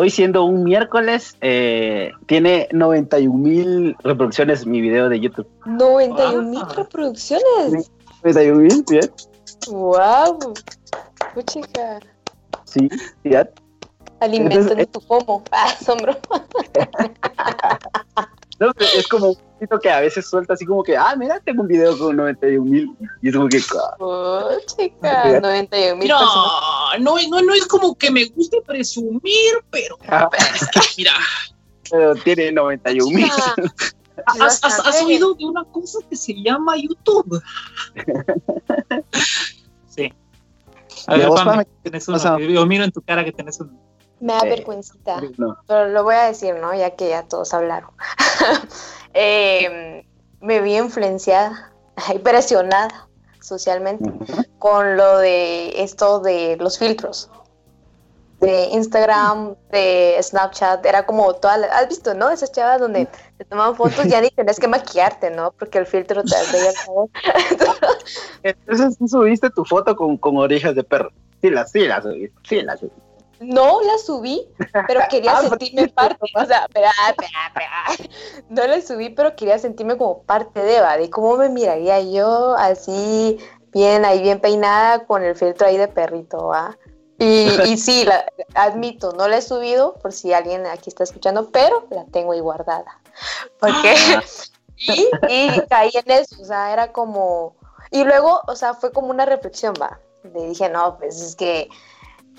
Hoy 0.01 0.09
siendo 0.09 0.45
un 0.45 0.63
miércoles, 0.63 1.35
eh, 1.41 2.13
tiene 2.25 2.69
91 2.71 3.37
mil 3.37 3.97
reproducciones 4.01 4.65
mi 4.65 4.79
video 4.79 5.09
de 5.09 5.19
YouTube. 5.19 5.45
91 5.65 6.49
mil 6.49 6.61
Ah. 6.61 6.69
reproducciones. 6.73 7.91
91 8.23 8.61
mil, 8.61 8.85
bien. 8.89 9.11
Wow. 9.67 10.53
Puchica. 11.33 11.99
Sí, 12.63 12.87
ya. 13.25 13.49
Alimentando 14.21 14.71
Entonces, 14.71 14.89
tu 14.89 15.01
FOMO. 15.01 15.43
Ah, 15.51 15.65
asombro. 15.65 16.15
No, 18.59 18.71
es 18.77 19.07
como 19.07 19.29
un 19.29 19.35
poquito 19.53 19.79
que 19.79 19.89
a 19.89 20.01
veces 20.01 20.29
suelta 20.29 20.53
así 20.53 20.65
como 20.65 20.83
que, 20.83 20.97
ah, 20.97 21.15
mira, 21.17 21.39
tengo 21.39 21.61
un 21.61 21.67
video 21.67 21.97
con 21.97 22.15
91 22.17 22.65
mil. 22.69 22.89
Y 23.21 23.29
es 23.29 23.35
como 23.35 23.47
que, 23.47 23.61
ah, 23.77 23.95
Puchica. 23.97 25.39
91 25.39 25.95
mil. 25.95 26.07
No, 26.09 26.97
no, 26.99 27.15
no, 27.29 27.41
no 27.41 27.53
es 27.53 27.65
como 27.67 27.95
que 27.97 28.11
me 28.11 28.25
guste 28.25 28.61
presumir, 28.65 29.63
pero 29.71 29.97
ah, 30.09 30.29
es 30.55 30.67
que, 30.67 30.79
mira, 30.97 31.13
pero 31.89 32.15
tiene 32.15 32.51
91 32.51 33.09
mil. 33.15 33.29
¿has, 34.41 34.61
has- 34.63 35.01
oído 35.03 35.33
de 35.35 35.45
una 35.45 35.63
cosa 35.65 35.99
que 36.09 36.15
se 36.15 36.33
llama 36.33 36.75
YouTube? 36.77 37.41
Sí. 39.87 40.13
A 41.07 41.15
¿Y 41.15 41.19
ver, 41.19 41.29
Pame, 41.29 41.65
O 42.07 42.19
sea- 42.19 42.35
uno. 42.35 42.45
Yo 42.45 42.65
miro 42.65 42.83
en 42.83 42.91
tu 42.91 43.01
cara 43.01 43.23
que 43.23 43.31
tenés 43.31 43.59
uno. 43.59 43.71
Me 44.19 44.33
da 44.33 44.39
Eh, 44.45 44.49
vergüencita. 44.49 45.21
No. 45.37 45.57
Pero 45.67 45.87
lo 45.87 46.03
voy 46.03 46.15
a 46.15 46.25
decir, 46.25 46.55
¿no? 46.55 46.73
Ya 46.73 46.91
que 46.91 47.09
ya 47.09 47.23
todos 47.23 47.53
hablaron. 47.53 47.89
Eh, 49.15 50.05
me 50.39 50.61
vi 50.61 50.77
influenciada 50.77 51.73
y 52.13 52.19
presionada 52.19 53.09
socialmente 53.41 54.11
con 54.59 54.97
lo 54.97 55.17
de 55.17 55.81
esto 55.81 56.19
de 56.19 56.57
los 56.59 56.77
filtros 56.77 57.29
de 58.39 58.65
Instagram, 58.67 59.55
de 59.71 60.17
Snapchat, 60.21 60.85
era 60.85 61.05
como 61.05 61.33
toda 61.33 61.57
la- 61.57 61.67
has 61.77 61.89
visto, 61.89 62.13
¿no? 62.13 62.29
Esas 62.29 62.51
chavas 62.53 62.79
donde 62.79 63.07
te 63.37 63.43
toman 63.45 63.75
fotos 63.75 64.05
ya 64.07 64.21
ni 64.21 64.29
tenés 64.29 64.59
que 64.59 64.67
maquillarte, 64.69 65.29
¿no? 65.31 65.51
Porque 65.59 65.77
el 65.79 65.85
filtro 65.85 66.23
te 66.23 66.35
hace. 66.35 66.57
Entonces 68.43 68.97
tú 68.97 69.07
subiste 69.07 69.49
tu 69.49 69.65
foto 69.65 69.95
con, 69.95 70.17
con 70.17 70.37
orejas 70.37 70.73
de 70.75 70.83
perro. 70.83 71.09
Sí, 71.41 71.49
la, 71.49 71.65
sí, 71.65 71.87
la 71.87 72.01
subiste. 72.01 72.39
Sí, 72.47 72.61
la 72.61 72.77
subiste. 72.77 73.01
No 73.39 73.81
la 73.81 73.97
subí, 73.97 74.47
pero 74.87 75.01
quería 75.09 75.31
Ah, 75.37 75.41
sentirme 75.41 75.87
porque- 75.87 75.93
parte. 75.93 76.25
O 76.35 76.45
sea, 76.45 76.67
no 78.49 78.67
la 78.67 78.81
subí, 78.81 79.09
pero 79.09 79.35
quería 79.35 79.57
sentirme 79.59 79.97
como 79.97 80.23
parte 80.23 80.61
de 80.61 80.77
Eva, 80.77 80.97
de 80.97 81.09
cómo 81.09 81.37
me 81.37 81.49
miraría 81.49 81.99
yo 82.01 82.55
así, 82.57 83.37
bien 83.71 84.05
ahí, 84.05 84.21
bien 84.21 84.39
peinada, 84.39 85.05
con 85.05 85.23
el 85.23 85.35
filtro 85.35 85.67
ahí 85.67 85.77
de 85.77 85.87
perrito, 85.87 86.47
¿va? 86.47 86.77
Y, 87.17 87.49
y 87.65 87.77
sí, 87.77 88.05
la, 88.05 88.25
admito, 88.55 89.11
no 89.11 89.27
la 89.27 89.37
he 89.37 89.41
subido 89.41 89.95
por 89.95 90.13
si 90.13 90.31
alguien 90.33 90.65
aquí 90.65 90.89
está 90.89 91.03
escuchando, 91.03 91.49
pero 91.51 91.85
la 91.89 92.05
tengo 92.05 92.31
ahí 92.31 92.39
guardada. 92.39 92.99
Porque, 93.59 93.93
Ah. 94.15 94.23
y, 94.77 95.09
y 95.27 95.61
caí 95.69 95.91
en 95.93 96.11
eso, 96.11 96.41
o 96.41 96.45
sea, 96.45 96.71
era 96.71 96.93
como, 96.93 97.55
y 97.91 98.05
luego, 98.05 98.41
o 98.47 98.55
sea, 98.55 98.73
fue 98.73 98.91
como 98.93 99.09
una 99.09 99.25
reflexión, 99.25 99.73
va. 99.81 99.99
Le 100.23 100.47
dije, 100.47 100.69
no, 100.69 100.97
pues 100.97 101.21
es 101.21 101.35
que 101.35 101.69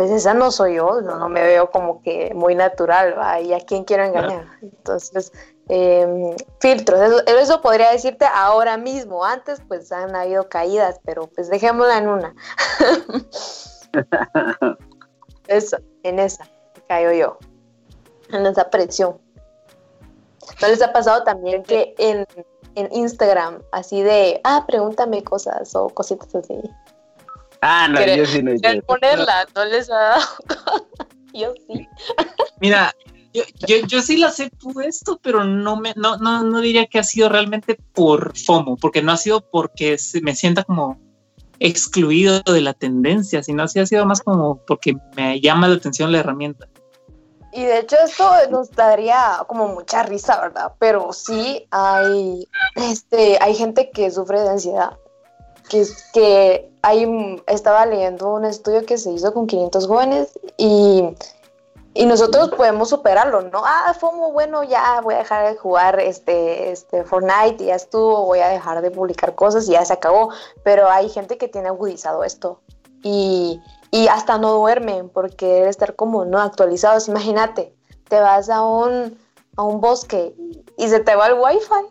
pues 0.00 0.12
esa 0.12 0.33
no 0.33 0.50
soy 0.50 0.76
yo, 0.76 1.02
no, 1.02 1.19
no 1.19 1.28
me 1.28 1.42
veo 1.42 1.71
como 1.71 2.00
que 2.00 2.33
muy 2.35 2.54
natural, 2.54 3.19
¿va? 3.19 3.38
¿y 3.38 3.52
a 3.52 3.61
quién 3.61 3.85
quiero 3.85 4.02
engañar? 4.02 4.47
Entonces, 4.62 5.30
eh, 5.69 6.35
filtros, 6.59 6.99
eso, 6.99 7.26
eso, 7.26 7.61
podría 7.61 7.92
decirte 7.92 8.25
ahora 8.25 8.78
mismo, 8.78 9.26
antes 9.26 9.61
pues 9.69 9.92
han 9.92 10.16
habido 10.16 10.49
caídas, 10.49 10.99
pero 11.04 11.26
pues 11.26 11.50
dejémosla 11.50 11.99
en 11.99 12.09
una. 12.09 12.35
eso, 15.49 15.76
en 16.02 16.19
esa, 16.19 16.49
cayó 16.88 17.12
yo, 17.12 17.37
en 18.30 18.47
esa 18.47 18.71
presión. 18.71 19.21
¿No 20.62 20.69
les 20.69 20.80
ha 20.80 20.95
pasado 20.95 21.25
también 21.25 21.62
que 21.62 21.95
en, 21.99 22.26
en 22.75 22.88
Instagram, 22.90 23.62
así 23.71 24.02
de, 24.02 24.40
ah, 24.45 24.64
pregúntame 24.66 25.23
cosas 25.23 25.76
o 25.76 25.90
cositas 25.90 26.35
así? 26.35 26.59
Ah, 27.62 27.88
no, 27.88 28.05
yo 28.05 28.26
sí 28.26 28.43
no. 28.43 28.52
ponerla, 28.87 29.47
no 29.55 29.64
les 29.64 29.90
ha 29.90 29.95
dado. 29.95 30.26
yo 31.35 31.52
sí. 31.67 31.87
Mira, 32.61 32.95
yo, 33.33 33.43
yo, 33.67 33.76
yo, 33.87 34.02
sí 34.02 34.17
las 34.17 34.40
he 34.40 34.50
puesto, 34.50 35.21
pero 35.23 35.45
no, 35.45 35.76
me, 35.76 35.93
no, 35.97 36.17
no, 36.17 36.43
no 36.43 36.61
diría 36.61 36.87
que 36.87 36.99
ha 36.99 37.05
sido 37.05 37.29
realmente 37.29 37.79
por 37.93 38.37
FOMO, 38.37 38.76
porque 38.76 39.02
no 39.02 39.12
ha 39.12 39.17
sido 39.17 39.43
porque 39.50 39.99
se 39.99 40.21
me 40.21 40.35
sienta 40.35 40.64
como 40.64 40.99
excluido 41.61 42.40
de 42.40 42.62
la 42.62 42.73
tendencia, 42.73 43.43
sino 43.43 43.62
así 43.62 43.79
ha 43.79 43.87
sido 43.87 44.07
más 44.07 44.23
como 44.23 44.57
porque 44.67 44.97
me 45.14 45.40
llama 45.40 45.69
la 45.69 45.76
atención 45.76 46.11
la 46.11 46.21
herramienta. 46.21 46.67
Y 47.52 47.64
de 47.64 47.81
hecho 47.81 47.97
esto 48.05 48.31
nos 48.50 48.71
daría 48.71 49.45
como 49.47 49.69
mucha 49.69 50.02
risa, 50.05 50.40
¿verdad? 50.40 50.73
Pero 50.79 51.12
sí 51.12 51.67
hay, 51.71 52.47
este, 52.76 53.38
hay 53.40 53.55
gente 53.55 53.90
que 53.90 54.11
sufre 54.11 54.40
de 54.40 54.50
ansiedad, 54.50 54.97
que, 55.71 55.87
que 56.12 56.71
hay, 56.83 57.43
estaba 57.47 57.87
leyendo 57.87 58.35
un 58.35 58.45
estudio 58.45 58.85
que 58.85 58.99
se 58.99 59.11
hizo 59.12 59.33
con 59.33 59.47
500 59.47 59.87
jóvenes 59.87 60.39
y, 60.59 61.17
y 61.95 62.07
nosotros 62.07 62.50
podemos 62.50 62.91
superarlo, 62.91 63.43
¿no? 63.43 63.62
Ah, 63.65 63.95
FOMO, 63.99 64.33
bueno, 64.33 64.62
ya 64.65 65.00
voy 65.00 65.15
a 65.15 65.19
dejar 65.19 65.49
de 65.49 65.57
jugar 65.57 66.00
este, 66.00 66.71
este 66.73 67.05
Fortnite, 67.05 67.65
ya 67.65 67.77
estuvo, 67.77 68.27
voy 68.27 68.41
a 68.41 68.49
dejar 68.49 68.83
de 68.83 68.91
publicar 68.91 69.35
cosas 69.35 69.69
y 69.69 69.73
ya 69.73 69.85
se 69.85 69.93
acabó. 69.93 70.31
Pero 70.62 70.91
hay 70.91 71.09
gente 71.09 71.39
que 71.39 71.49
tiene 71.49 71.69
agudizado 71.69 72.25
esto 72.25 72.61
y, 73.03 73.61
y 73.91 74.09
hasta 74.09 74.39
no 74.39 74.53
duermen 74.53 75.09
porque 75.09 75.47
debe 75.47 75.69
estar 75.69 75.97
como 75.97 76.25
no 76.25 76.41
actualizados. 76.41 77.09
Imagínate, 77.09 77.75
te 78.09 78.21
vas 78.21 78.50
a 78.50 78.62
un, 78.62 79.19
a 79.57 79.62
un 79.62 79.81
bosque 79.81 80.35
y 80.77 80.89
se 80.89 81.00
te 81.00 81.15
va 81.15 81.29
el 81.29 81.35
wifi, 81.35 81.87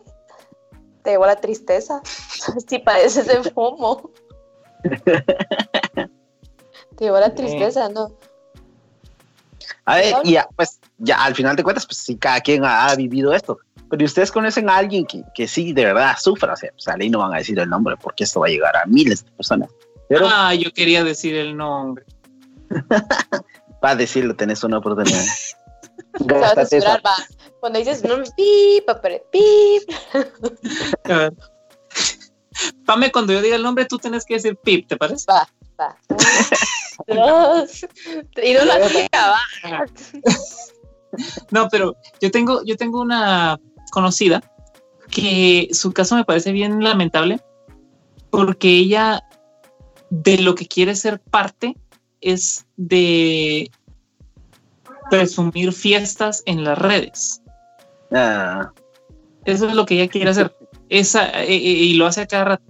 te 1.04 1.12
lleva 1.12 1.28
la 1.28 1.38
tristeza. 1.38 2.02
si 2.68 2.80
padeces 2.80 3.28
de 3.28 3.44
FOMO. 3.52 4.12
te 6.96 7.06
lleva 7.06 7.20
la 7.20 7.34
tristeza, 7.34 7.90
¿no? 7.90 8.12
A 9.86 9.96
ver, 9.96 10.16
y 10.24 10.34
ya, 10.34 10.48
pues 10.56 10.80
ya 11.00 11.24
al 11.24 11.36
final 11.36 11.56
de 11.56 11.64
cuentas, 11.64 11.86
pues 11.86 11.98
sí, 11.98 12.16
cada 12.16 12.42
quien 12.42 12.64
ha, 12.64 12.94
vivido 12.96 13.34
esto. 13.34 13.58
Pero 13.90 14.06
ustedes 14.06 14.32
conocen 14.32 14.70
a 14.70 14.78
alguien 14.78 15.06
que, 15.06 15.24
que 15.34 15.48
sí 15.48 15.74
de 15.74 15.86
verdad 15.86 16.16
sufra, 16.20 16.54
o 16.54 16.56
sea, 16.56 16.70
pues 16.72 16.88
ahí 16.88 17.10
no 17.10 17.20
van 17.20 17.34
a 17.34 17.38
decir 17.38 17.58
el 17.58 17.68
nombre 17.70 17.96
porque 17.98 18.24
esto 18.24 18.40
va 18.42 18.48
a 18.48 18.50
llegar 18.50 18.78
a 18.78 18.86
miles 18.86 19.26
de 19.26 19.32
personas. 19.32 19.70
Pero, 20.08 20.28
ah, 20.30 20.54
yo 20.54 20.72
quería 20.72 21.04
decir 21.04 21.36
el 21.36 21.58
nombre. 21.58 22.06
Va 23.84 23.92
a 23.92 23.96
decirlo, 23.96 24.36
tenés 24.36 24.64
una 24.64 24.80
oportunidad. 24.80 25.24
Gástate. 26.20 26.82
Va. 26.82 27.00
Cuando 27.60 27.80
dices 27.80 28.04
no, 28.04 28.18
pip, 28.36 28.90
pip. 29.32 29.90
Pame, 32.86 33.12
cuando 33.12 33.34
yo 33.34 33.42
diga 33.42 33.56
el 33.56 33.64
nombre, 33.64 33.86
tú 33.86 33.98
tienes 33.98 34.26
que 34.26 34.36
decir 34.36 34.56
pip, 34.58 34.88
¿te 34.88 34.98
parece? 34.98 35.26
Va, 35.30 35.48
va. 35.80 35.96
Dos. 37.08 37.86
Y 38.44 38.54
no 38.54 38.66
la 38.66 38.88
chica, 38.88 39.32
va. 39.32 39.86
No, 41.52 41.70
pero 41.70 41.96
yo 42.22 42.32
tengo, 42.32 42.64
yo 42.64 42.78
tengo 42.78 43.02
una 43.02 43.60
conocida 43.92 44.44
que 45.10 45.70
su 45.72 45.92
caso 45.92 46.16
me 46.16 46.24
parece 46.24 46.52
bien 46.52 46.84
lamentable 46.84 47.42
porque 48.30 48.70
ella 48.70 49.24
de 50.10 50.38
lo 50.38 50.56
que 50.56 50.68
quiere 50.68 50.96
ser 50.96 51.20
parte 51.20 51.76
es 52.22 52.66
de 52.78 53.72
presumir 55.10 55.74
fiestas 55.74 56.44
en 56.46 56.64
las 56.64 56.78
redes. 56.78 57.42
Ah. 58.12 58.72
Eso 59.46 59.68
es 59.68 59.74
lo 59.74 59.86
que 59.86 59.96
ella 59.96 60.12
quiere 60.12 60.30
hacer. 60.30 60.56
Esa, 60.90 61.44
e, 61.44 61.54
e, 61.54 61.58
y, 61.58 61.94
lo 61.94 62.08
hace 62.08 62.22
a 62.22 62.28
cada 62.28 62.46
rato. 62.46 62.64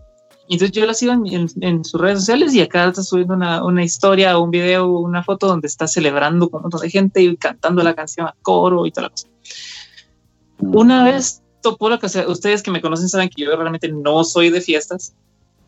Y 0.48 0.54
entonces 0.56 0.76
yo 0.76 0.86
la 0.86 0.94
sigo 0.94 1.14
en, 1.14 1.48
en, 1.62 1.86
sus 1.86 2.02
redes 2.02 2.20
sociales 2.20 2.54
y 2.54 2.62
acá 2.62 2.88
está 2.88 3.04
subiendo 3.04 3.36
una, 3.36 3.64
una, 3.64 3.84
historia, 3.84 4.38
un 4.38 4.50
video, 4.50 4.90
una 4.90 5.24
foto 5.24 5.48
donde 5.48 5.68
está 5.68 5.88
celebrando 5.88 6.50
con 6.50 6.60
un 6.60 6.64
montón 6.64 6.82
de 6.82 6.90
gente 6.90 7.22
y 7.22 7.38
cantando 7.38 7.84
la 7.84 7.94
canción 7.94 8.28
a 8.28 8.36
coro 8.42 8.86
y 8.86 8.92
toda 8.92 9.04
la 9.04 9.10
cosa. 9.12 9.28
Una 10.60 11.04
vez 11.04 11.42
topó 11.62 11.90
la 11.90 12.00
cosa, 12.00 12.28
ustedes 12.28 12.64
que 12.64 12.72
me 12.72 12.82
conocen 12.82 13.10
saben 13.10 13.30
que 13.30 13.44
yo 13.44 13.56
realmente 13.56 13.90
no 13.90 14.24
soy 14.24 14.50
de 14.50 14.62
fiestas, 14.62 15.14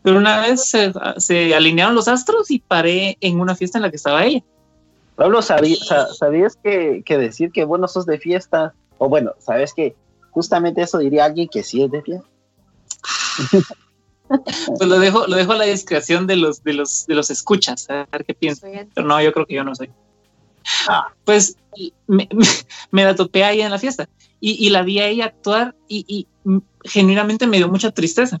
pero 0.02 0.18
una 0.18 0.40
vez 0.40 0.68
se, 0.68 0.92
se, 1.18 1.54
alinearon 1.54 1.94
los 1.94 2.08
astros 2.08 2.50
y 2.50 2.58
paré 2.58 3.16
en 3.20 3.40
una 3.40 3.54
fiesta 3.54 3.78
en 3.78 3.82
la 3.82 3.90
que 3.90 3.96
estaba 3.96 4.24
ella. 4.24 4.42
Pablo, 5.14 5.42
¿sabías 5.42 6.56
que, 6.62 7.02
que, 7.04 7.18
decir 7.18 7.52
que 7.52 7.64
bueno 7.64 7.86
sos 7.86 8.06
de 8.06 8.18
fiesta? 8.18 8.74
O 8.98 9.08
bueno, 9.08 9.32
¿sabes 9.38 9.72
que 9.74 9.94
justamente 10.30 10.82
eso 10.82 10.98
diría 10.98 11.26
alguien 11.26 11.48
que 11.48 11.62
sí 11.62 11.82
es 11.82 11.90
de 11.90 12.02
fiesta? 12.02 12.26
Pues 14.28 14.88
lo 14.88 14.98
dejo, 14.98 15.26
lo 15.26 15.36
dejo 15.36 15.52
a 15.52 15.56
la 15.56 15.64
discreción 15.64 16.26
de 16.26 16.36
los, 16.36 16.62
de 16.62 16.74
los, 16.74 17.06
de 17.06 17.14
los 17.14 17.30
escuchas, 17.30 17.88
a 17.90 18.06
ver 18.10 18.24
qué 18.24 18.34
piensan. 18.34 18.88
Pero 18.94 19.06
no, 19.06 19.20
yo 19.22 19.32
creo 19.32 19.46
que 19.46 19.54
yo 19.54 19.64
no 19.64 19.74
soy. 19.74 19.90
Ah. 20.88 21.08
Pues 21.24 21.56
me, 22.06 22.28
me, 22.90 23.04
la 23.04 23.14
topé 23.14 23.44
ahí 23.44 23.60
en 23.60 23.70
la 23.70 23.78
fiesta 23.78 24.08
y, 24.40 24.66
y 24.66 24.70
la 24.70 24.82
vi 24.82 25.00
a 25.00 25.08
ella 25.08 25.26
actuar 25.26 25.74
y, 25.88 26.04
y 26.08 26.26
genuinamente 26.84 27.46
me 27.46 27.58
dio 27.58 27.68
mucha 27.68 27.90
tristeza 27.90 28.40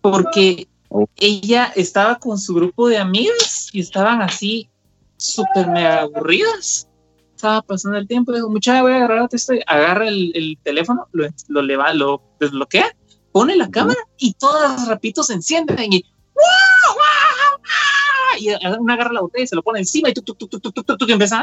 porque 0.00 0.68
ella 1.16 1.72
estaba 1.74 2.18
con 2.18 2.38
su 2.38 2.54
grupo 2.54 2.88
de 2.88 2.98
amigas 2.98 3.68
y 3.72 3.80
estaban 3.80 4.22
así 4.22 4.70
súper 5.16 5.68
mega 5.68 6.02
aburridas. 6.02 6.88
Estaba 7.34 7.60
pasando 7.62 7.98
el 7.98 8.08
tiempo, 8.08 8.32
dijo, 8.32 8.48
muchacha, 8.48 8.82
voy 8.82 8.92
a 8.92 8.96
agarrar 8.96 9.28
esto, 9.30 9.52
agarra 9.66 10.08
el, 10.08 10.32
el, 10.34 10.58
teléfono, 10.62 11.06
lo, 11.12 11.26
lo, 11.48 11.62
lo 11.62 12.22
desbloquea, 12.40 12.96
pone 13.36 13.54
la 13.54 13.70
cámara 13.70 14.00
y 14.16 14.32
todas 14.32 14.88
rapidito 14.88 15.22
se 15.22 15.34
encienden 15.34 15.92
y 15.92 16.06
y 18.38 18.48
una 18.78 18.94
agarra 18.94 19.12
la 19.12 19.20
botella 19.20 19.44
y 19.44 19.46
se 19.46 19.54
lo 19.54 19.62
pone 19.62 19.80
encima 19.80 20.08
y 20.08 20.14
tú, 20.14 20.22
tú, 20.22 20.34
tú, 20.34 20.48
tú, 20.48 20.58
tú, 20.58 20.70
tú, 20.72 20.96
tú, 20.96 21.04
y 21.06 21.12
empieza 21.12 21.42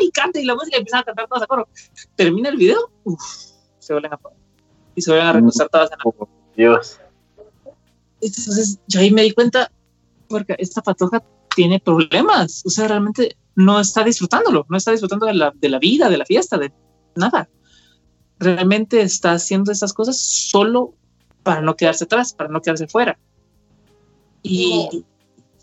y 0.00 0.10
canta 0.10 0.40
y 0.40 0.44
la 0.44 0.56
música 0.56 0.76
y 0.76 0.80
empieza 0.80 0.98
a 0.98 1.04
cantar 1.04 1.28
todas 1.28 1.44
a 1.44 1.46
coro. 1.46 1.68
Termina 2.16 2.48
el 2.48 2.56
video, 2.56 2.90
se 3.78 3.92
vuelven 3.92 4.14
a 4.14 4.20
y 4.96 5.00
se 5.00 5.12
vuelven 5.12 5.28
a 5.28 5.32
recostar 5.32 5.68
todas 5.68 5.90
en 5.92 5.98
la 6.04 6.26
Dios. 6.56 6.98
Entonces 8.20 8.80
yo 8.88 8.98
ahí 8.98 9.12
me 9.12 9.22
di 9.22 9.30
cuenta, 9.30 9.70
porque 10.28 10.56
esta 10.58 10.82
patoja 10.82 11.22
tiene 11.54 11.78
problemas, 11.78 12.64
o 12.66 12.70
sea, 12.70 12.88
realmente 12.88 13.36
no 13.54 13.78
está 13.78 14.02
disfrutándolo, 14.02 14.66
no 14.68 14.76
está 14.76 14.90
disfrutando 14.90 15.26
de 15.26 15.34
la, 15.34 15.52
de 15.54 15.68
la 15.68 15.78
vida, 15.78 16.08
de 16.08 16.18
la 16.18 16.24
fiesta, 16.24 16.58
de 16.58 16.72
nada. 17.14 17.48
Realmente 18.40 19.02
está 19.02 19.32
haciendo 19.32 19.70
estas 19.70 19.92
cosas 19.92 20.20
solo 20.20 20.97
para 21.48 21.62
no 21.62 21.76
quedarse 21.76 22.04
atrás, 22.04 22.34
para 22.34 22.50
no 22.50 22.60
quedarse 22.60 22.86
fuera. 22.86 23.18
Y, 24.42 25.02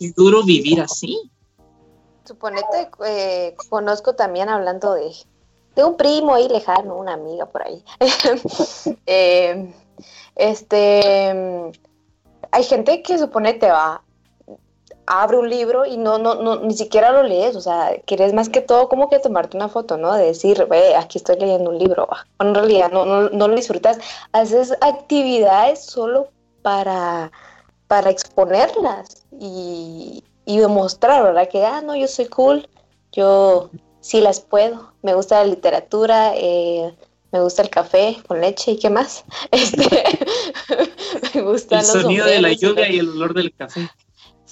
es 0.00 0.14
duro 0.16 0.42
vivir 0.42 0.80
así. 0.80 1.30
Suponete, 2.24 2.90
eh, 3.06 3.54
conozco 3.68 4.16
también 4.16 4.48
hablando 4.48 4.94
de, 4.94 5.12
de 5.76 5.84
un 5.84 5.96
primo 5.96 6.34
ahí 6.34 6.48
lejano, 6.48 6.96
una 6.96 7.12
amiga 7.12 7.46
por 7.46 7.62
ahí. 7.62 7.84
eh, 9.06 9.72
este 10.34 11.72
hay 12.50 12.64
gente 12.64 13.00
que 13.02 13.18
supone 13.18 13.54
te 13.54 13.70
va, 13.70 14.02
abre 15.06 15.36
un 15.38 15.48
libro 15.48 15.86
y 15.86 15.96
no, 15.96 16.18
no, 16.18 16.34
no, 16.36 16.56
ni 16.60 16.74
siquiera 16.74 17.12
lo 17.12 17.22
lees, 17.22 17.56
o 17.56 17.60
sea, 17.60 17.92
quieres 18.06 18.32
más 18.32 18.48
que 18.48 18.60
todo 18.60 18.88
como 18.88 19.08
que 19.08 19.18
tomarte 19.18 19.56
una 19.56 19.68
foto, 19.68 19.96
¿no? 19.96 20.14
De 20.14 20.26
decir, 20.26 20.66
ve, 20.68 20.96
aquí 20.96 21.18
estoy 21.18 21.38
leyendo 21.38 21.70
un 21.70 21.78
libro, 21.78 22.08
en 22.40 22.54
realidad 22.54 22.90
no, 22.90 23.04
no, 23.04 23.30
no, 23.30 23.48
lo 23.48 23.54
disfrutas, 23.54 23.98
haces 24.32 24.72
actividades 24.80 25.84
solo 25.84 26.28
para, 26.62 27.30
para 27.86 28.10
exponerlas 28.10 29.24
y, 29.38 30.24
y 30.44 30.58
demostrar, 30.58 31.22
¿verdad? 31.22 31.48
Que, 31.48 31.64
ah, 31.64 31.80
no, 31.80 31.94
yo 31.96 32.08
soy 32.08 32.26
cool, 32.26 32.68
yo 33.12 33.70
sí 34.00 34.20
las 34.20 34.40
puedo, 34.40 34.92
me 35.02 35.14
gusta 35.14 35.42
la 35.42 35.46
literatura, 35.46 36.32
eh, 36.36 36.94
me 37.32 37.40
gusta 37.40 37.62
el 37.62 37.70
café 37.70 38.16
con 38.26 38.40
leche 38.40 38.72
y 38.72 38.78
qué 38.78 38.90
más. 38.90 39.24
Este, 39.50 39.84
me 41.34 41.42
gusta 41.42 41.80
el 41.80 41.84
sonido 41.84 42.26
de 42.26 42.40
la 42.40 42.52
lluvia 42.52 42.88
y 42.90 42.98
el 42.98 43.10
olor 43.10 43.34
del 43.34 43.52
café. 43.52 43.88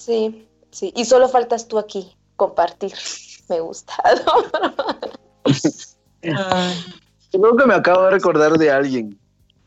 Sí, 0.04 0.46
sí. 0.70 0.92
Y 0.94 1.06
solo 1.06 1.28
faltas 1.28 1.66
tú 1.66 1.78
aquí, 1.78 2.14
compartir. 2.36 2.92
Me 3.48 3.60
gusta. 3.60 3.94
Creo 6.20 7.56
que 7.56 7.66
me 7.66 7.74
acabo 7.74 8.04
de 8.04 8.10
recordar 8.12 8.52
de 8.56 8.70
alguien. 8.70 9.18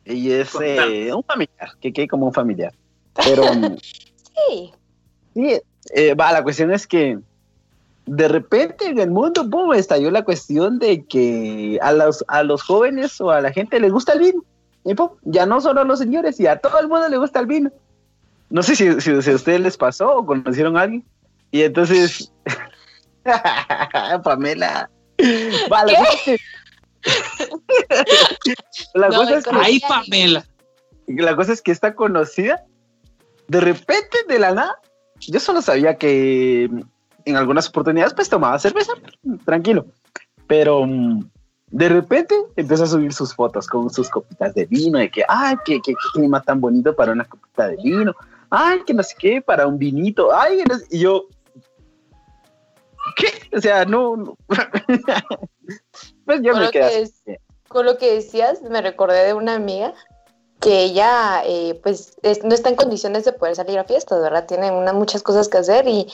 Y 0.04 0.32
es 0.32 0.50
eh, 0.60 1.14
un 1.14 1.24
familiar, 1.24 1.70
que 1.80 1.94
quede 1.94 2.08
como 2.08 2.26
un 2.28 2.34
familiar. 2.34 2.74
Pero. 3.14 3.44
sí. 4.50 4.74
Sí, 5.36 5.62
eh, 5.94 6.16
va, 6.16 6.32
la 6.32 6.42
cuestión 6.42 6.72
es 6.72 6.88
que 6.88 7.20
de 8.08 8.28
repente 8.28 8.88
en 8.88 8.98
el 8.98 9.12
mundo, 9.12 9.44
boom, 9.44 9.74
estalló 9.74 10.10
la 10.10 10.24
cuestión 10.24 10.80
de 10.80 11.06
que 11.06 11.78
a 11.82 11.92
los, 11.92 12.26
a 12.28 12.42
los 12.42 12.64
jóvenes 12.64 13.22
o 13.22 13.30
a 13.30 13.42
la 13.42 13.52
gente 13.52 13.80
les 13.80 13.92
gusta 13.92 14.14
el 14.14 14.20
vino. 14.20 14.44
Y 14.86 14.96
pum, 14.96 15.10
ya 15.24 15.46
no 15.46 15.62
solo 15.62 15.82
a 15.82 15.84
los 15.84 16.00
señores, 16.00 16.40
y 16.40 16.48
a 16.48 16.60
todo 16.60 16.80
el 16.80 16.88
mundo 16.88 17.10
le 17.10 17.18
gusta 17.18 17.40
el 17.40 17.46
vino. 17.46 17.72
No 18.50 18.64
sé 18.64 18.76
si, 18.76 19.02
si, 19.02 19.12
a 19.12 19.36
ustedes 19.36 19.60
les 19.60 19.78
pasó 19.78 20.18
o 20.18 20.26
conocieron 20.26 20.78
a 20.78 20.82
alguien. 20.82 21.06
Y 21.52 21.64
entonces, 21.64 22.32
Pamela, 24.24 24.90
vale, 25.70 25.94
la 28.94 29.08
cosa 29.08 29.38
es 29.38 29.46
que, 29.46 29.52
ay, 29.54 29.82
Pamela. 29.88 30.46
La 31.08 31.36
cosa 31.36 31.54
es 31.54 31.62
que 31.62 31.72
está 31.72 31.96
conocida, 31.96 32.66
de 33.48 33.62
repente, 33.62 34.18
de 34.28 34.40
la 34.40 34.54
nada, 34.54 34.80
yo 35.20 35.40
solo 35.40 35.62
sabía 35.62 35.98
que 35.98 36.70
en 37.26 37.36
algunas 37.36 37.70
oportunidades 37.70 38.14
pues 38.14 38.30
tomaba 38.30 38.60
cerveza, 38.60 38.94
tranquilo, 39.46 39.86
pero 40.48 40.86
mm, 40.86 41.30
de 41.72 41.90
repente 41.90 42.36
empezó 42.56 42.84
a 42.84 42.88
subir 42.88 43.14
sus 43.14 43.34
fotos 43.34 43.68
con 43.68 43.90
sus 43.90 44.10
copitas 44.10 44.54
de 44.54 44.66
vino, 44.66 45.00
de 45.00 45.10
que, 45.10 45.24
ay, 45.28 45.56
qué, 45.66 45.82
qué, 45.82 45.94
clima 46.14 46.42
tan 46.42 46.62
bonito 46.62 46.96
para 46.96 47.12
una 47.12 47.26
copita 47.26 47.68
de 47.68 47.78
vino, 47.78 48.14
ay, 48.50 48.84
que 48.86 48.94
no 48.94 49.04
sé 49.04 49.16
qué, 49.18 49.42
para 49.42 49.68
un 49.68 49.78
vinito, 49.78 50.34
ay, 50.34 50.64
y 50.90 51.00
yo, 51.00 51.28
¿qué? 53.16 53.28
O 53.56 53.62
sea, 53.62 53.86
no, 53.86 54.38
pues 56.26 56.42
yo 56.42 56.54
con 56.54 56.62
me 56.62 56.72
quedé. 56.72 57.10
Con 57.68 57.86
lo 57.86 57.98
que 57.98 58.14
decías, 58.14 58.62
me 58.62 58.82
recordé 58.82 59.26
de 59.26 59.34
una 59.34 59.56
amiga 59.56 59.94
que 60.60 60.84
ella 60.84 61.44
eh, 61.46 61.80
pues 61.84 62.18
no 62.44 62.54
está 62.54 62.70
en 62.70 62.76
condiciones 62.76 63.26
de 63.26 63.34
poder 63.34 63.56
salir 63.56 63.78
a 63.78 63.84
fiestas, 63.84 64.22
¿verdad? 64.22 64.46
Tiene 64.48 64.72
una, 64.72 64.94
muchas 64.94 65.22
cosas 65.22 65.50
que 65.50 65.58
hacer 65.58 65.88
y, 65.88 66.08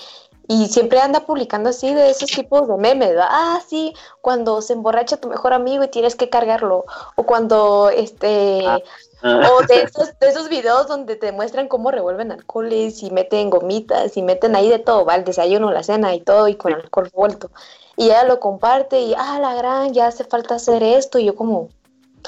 y 0.47 0.67
siempre 0.67 0.99
anda 0.99 1.25
publicando 1.25 1.69
así 1.69 1.93
de 1.93 2.09
esos 2.09 2.29
tipos 2.29 2.67
de 2.67 2.75
memes, 2.77 3.09
¿verdad? 3.09 3.27
Ah, 3.29 3.61
sí, 3.65 3.93
cuando 4.21 4.61
se 4.61 4.73
emborracha 4.73 5.17
tu 5.17 5.29
mejor 5.29 5.53
amigo 5.53 5.83
y 5.83 5.89
tienes 5.89 6.15
que 6.15 6.29
cargarlo, 6.29 6.85
o 7.15 7.23
cuando 7.23 7.89
este... 7.89 8.65
Ah. 8.65 8.79
O 9.23 9.65
de 9.65 9.83
esos, 9.83 10.19
de 10.19 10.27
esos 10.27 10.49
videos 10.49 10.87
donde 10.87 11.15
te 11.15 11.31
muestran 11.31 11.69
cómo 11.69 11.91
revuelven 11.91 12.33
alcoholes 12.33 13.01
y 13.03 13.09
meten 13.09 13.49
gomitas 13.49 14.17
y 14.17 14.21
meten 14.21 14.53
ahí 14.53 14.69
de 14.69 14.79
todo, 14.79 15.05
va, 15.05 15.15
el 15.15 15.23
desayuno, 15.23 15.71
la 15.71 15.81
cena 15.81 16.13
y 16.13 16.19
todo 16.19 16.49
y 16.49 16.55
con 16.55 16.73
alcohol 16.73 17.09
vuelto. 17.13 17.49
Y 17.95 18.05
ella 18.05 18.25
lo 18.25 18.41
comparte 18.41 18.99
y, 18.99 19.13
ah, 19.17 19.39
la 19.39 19.53
gran, 19.53 19.93
ya 19.93 20.07
hace 20.07 20.25
falta 20.25 20.55
hacer 20.55 20.83
esto. 20.83 21.19
Y 21.19 21.25
yo 21.25 21.35
como, 21.35 21.59
o 21.59 21.69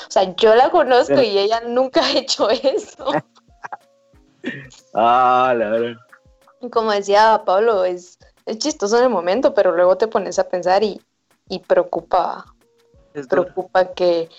sea, 0.07 0.35
yo 0.35 0.55
la 0.55 0.69
conozco 0.69 1.21
y 1.21 1.37
ella 1.37 1.61
nunca 1.67 2.01
ha 2.05 2.11
hecho 2.11 2.49
eso. 2.49 3.11
ah, 4.93 5.53
la 5.57 5.69
verdad. 5.69 5.97
Como 6.71 6.91
decía 6.91 7.41
Pablo, 7.45 7.83
es, 7.83 8.17
es 8.45 8.57
chistoso 8.59 8.97
en 8.97 9.03
el 9.03 9.09
momento, 9.09 9.53
pero 9.53 9.75
luego 9.75 9.97
te 9.97 10.07
pones 10.07 10.39
a 10.39 10.47
pensar 10.47 10.81
y, 10.81 11.01
y 11.49 11.59
preocupa, 11.59 12.45
preocupa 13.29 13.91
que, 13.91 14.29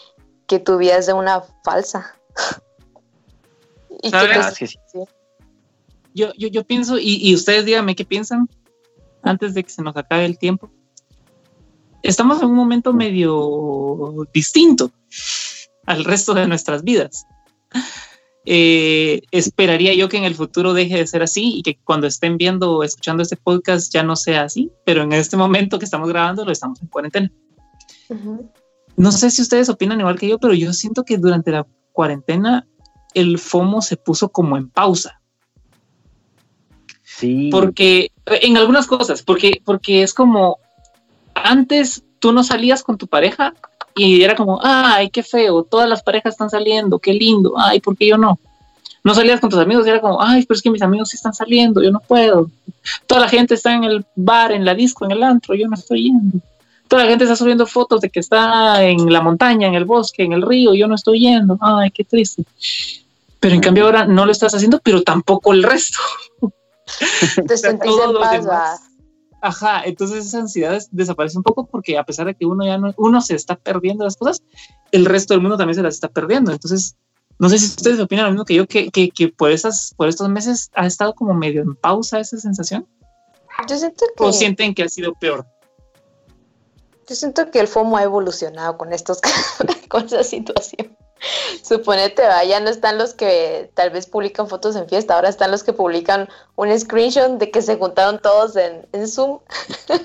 que 0.47 0.59
tu 0.59 0.79
vida 0.79 0.97
es 0.97 1.07
de 1.07 1.13
una 1.13 1.43
falsa. 1.63 2.16
y 4.03 4.11
ah, 4.13 4.53
yo, 6.15 6.33
yo, 6.37 6.49
yo, 6.49 6.65
pienso, 6.65 6.99
y, 6.99 7.19
y 7.21 7.35
ustedes 7.35 7.65
díganme 7.65 7.95
qué 7.95 8.05
piensan 8.05 8.49
antes 9.23 9.55
de 9.55 9.65
que 9.65 9.71
se 9.71 9.83
nos 9.83 9.97
acabe 9.97 10.25
el 10.25 10.39
tiempo. 10.39 10.71
Estamos 12.03 12.41
en 12.41 12.49
un 12.49 12.55
momento 12.55 12.93
medio 12.93 14.27
distinto 14.33 14.93
al 15.87 16.05
resto 16.05 16.35
de 16.35 16.47
nuestras 16.47 16.85
vidas. 16.85 17.27
Eh, 18.49 19.23
esperaría 19.33 19.93
yo 19.95 20.09
que 20.09 20.17
en 20.17 20.25
el 20.25 20.37
futuro 20.37 20.73
deje 20.73 20.99
de 20.99 21.07
ser 21.09 21.23
así 21.23 21.57
y 21.57 21.63
que 21.65 21.81
cuando 21.83 22.07
estén 22.07 22.37
viendo 22.37 22.77
o 22.77 22.85
escuchando 22.85 23.25
este 23.25 23.37
podcast 23.37 23.93
ya 23.93 24.05
no 24.05 24.15
sea 24.15 24.45
así, 24.45 24.71
pero 24.85 25.03
en 25.03 25.13
este 25.13 25.37
momento 25.37 25.81
que 25.81 25.85
estamos 25.85 26.09
grabando 26.09 26.45
lo 26.45 26.53
estamos 26.53 26.81
en 26.81 26.89
cuarentena. 26.89 27.33
No 28.97 29.11
sé 29.11 29.31
si 29.33 29.43
ustedes 29.43 29.69
opinan 29.69 29.99
igual 29.99 30.19
que 30.19 30.29
yo, 30.29 30.39
pero 30.39 30.55
yo 30.55 30.73
siento 30.73 31.05
que 31.05 31.19
durante 31.19 31.51
la 31.51 31.67
cuarentena 31.97 32.67
el 33.15 33.39
FOMO 33.39 33.81
se 33.81 33.97
puso 33.97 34.29
como 34.29 34.59
en 34.59 34.69
pausa. 34.69 35.23
Sí. 37.03 37.49
Porque 37.51 38.13
en 38.27 38.59
algunas 38.59 38.87
cosas, 38.87 39.23
porque, 39.23 39.63
porque 39.65 40.03
es 40.03 40.13
como 40.13 40.59
antes 41.35 42.05
tú 42.19 42.33
no 42.33 42.45
salías 42.45 42.83
con 42.83 42.99
tu 42.99 43.07
pareja 43.07 43.55
y 43.95 44.23
era 44.23 44.37
como, 44.37 44.61
ay, 44.63 45.09
qué 45.09 45.23
feo, 45.23 45.65
todas 45.65 45.89
las 45.89 46.03
parejas 46.03 46.35
están 46.35 46.51
saliendo, 46.51 46.99
qué 46.99 47.15
lindo, 47.15 47.55
ay, 47.57 47.81
¿por 47.81 47.97
qué 47.97 48.09
yo 48.09 48.19
no? 48.19 48.39
No 49.03 49.15
salías 49.15 49.41
con 49.41 49.49
tus 49.49 49.61
amigos 49.61 49.87
y 49.87 49.91
era 49.91 50.03
como, 50.03 50.21
ay, 50.21 50.45
pero 50.45 50.57
es 50.57 50.63
que 50.63 50.71
mis 50.71 50.83
amigos 50.83 51.09
sí 51.09 51.17
están 51.17 51.33
saliendo, 51.33 51.83
yo 51.83 51.91
no 51.91 52.01
puedo. 52.01 52.51
Toda 53.07 53.23
la 53.23 53.29
gente 53.29 53.55
está 53.55 53.73
en 53.73 53.85
el 53.85 54.05
bar, 54.15 54.53
en 54.53 54.67
la 54.67 54.75
disco, 54.75 55.07
en 55.07 55.13
el 55.13 55.23
antro, 55.23 55.55
yo 55.55 55.69
no 55.69 55.75
estoy 55.75 56.05
yendo. 56.05 56.41
Toda 56.89 57.05
la 57.05 57.11
gente 57.11 57.25
está 57.25 57.37
subiendo 57.37 57.67
fotos 57.67 58.01
de 58.01 58.11
que 58.11 58.21
está 58.21 58.83
en 58.85 59.13
la 59.13 59.21
montaña, 59.21 59.67
en 59.67 59.75
el 59.75 59.85
bosque, 59.85 60.23
en 60.23 60.33
el 60.33 60.43
río, 60.43 60.75
yo 60.75 60.87
no 60.87 60.95
estoy 60.95 61.21
yendo, 61.21 61.59
ay, 61.61 61.91
qué 61.91 62.05
triste. 62.05 62.45
Pero 63.41 63.55
en 63.55 63.61
cambio 63.61 63.85
ahora 63.85 64.07
no 64.07 64.25
lo 64.25 64.33
estás 64.33 64.55
haciendo, 64.55 64.81
pero 64.81 65.03
tampoco 65.03 65.53
el 65.53 65.63
resto. 65.63 65.99
Te 67.47 67.57
sentís 67.57 67.93
en 67.93 68.45
paz, 68.45 68.81
Ajá, 69.41 69.83
entonces 69.85 70.27
esa 70.27 70.39
ansiedad 70.39 70.83
desaparece 70.91 71.37
un 71.37 71.45
poco 71.45 71.67
porque 71.67 71.99
a 71.99 72.05
pesar 72.05 72.27
de 72.27 72.35
que 72.35 72.47
uno 72.47 72.65
ya 72.65 72.79
no, 72.79 72.93
uno 72.97 73.21
se 73.21 73.35
está 73.35 73.55
perdiendo 73.57 74.05
las 74.05 74.17
cosas, 74.17 74.43
el 74.93 75.05
resto 75.05 75.35
del 75.35 75.41
mundo 75.41 75.57
también 75.57 75.77
se 75.77 75.83
las 75.83 75.95
está 75.95 76.09
perdiendo. 76.09 76.53
Entonces, 76.53 76.97
no 77.39 77.49
sé 77.49 77.59
si 77.59 77.67
ustedes 77.67 78.01
opinan 78.01 78.25
lo 78.25 78.31
mismo 78.33 78.45
que 78.45 78.55
yo, 78.55 78.67
que, 78.67 78.91
que, 78.91 79.11
que 79.11 79.29
por, 79.29 79.51
esas, 79.51 79.95
por 79.97 80.09
estos 80.09 80.29
meses 80.29 80.71
ha 80.75 80.87
estado 80.87 81.15
como 81.15 81.35
medio 81.35 81.63
en 81.63 81.75
pausa 81.75 82.19
esa 82.19 82.39
sensación. 82.39 82.87
Yo 83.69 83.77
siento 83.77 84.05
que... 84.17 84.25
¿O 84.25 84.33
sienten 84.33 84.75
que 84.75 84.83
ha 84.83 84.89
sido 84.89 85.15
peor? 85.15 85.47
Yo 87.09 87.15
siento 87.15 87.51
que 87.51 87.61
el 87.61 87.69
FOMO 87.69 87.97
ha 87.97 88.03
evolucionado 88.03 88.77
con, 88.77 88.93
estos, 88.93 89.21
con 89.89 90.07
esa 90.07 90.25
situación. 90.25 90.97
Suponete, 91.63 92.23
ya 92.49 92.61
no 92.61 92.69
están 92.69 92.99
los 92.99 93.15
que 93.15 93.71
tal 93.75 93.91
vez 93.91 94.07
publican 94.07 94.49
fotos 94.49 94.77
en 94.77 94.89
fiesta, 94.89 95.15
ahora 95.15 95.29
están 95.29 95.51
los 95.51 95.63
que 95.63 95.73
publican 95.73 96.29
un 96.57 96.79
screenshot 96.79 97.39
de 97.39 97.51
que 97.51 97.63
se 97.63 97.77
juntaron 97.77 98.21
todos 98.21 98.57
en, 98.57 99.09
Zoom. 99.09 99.41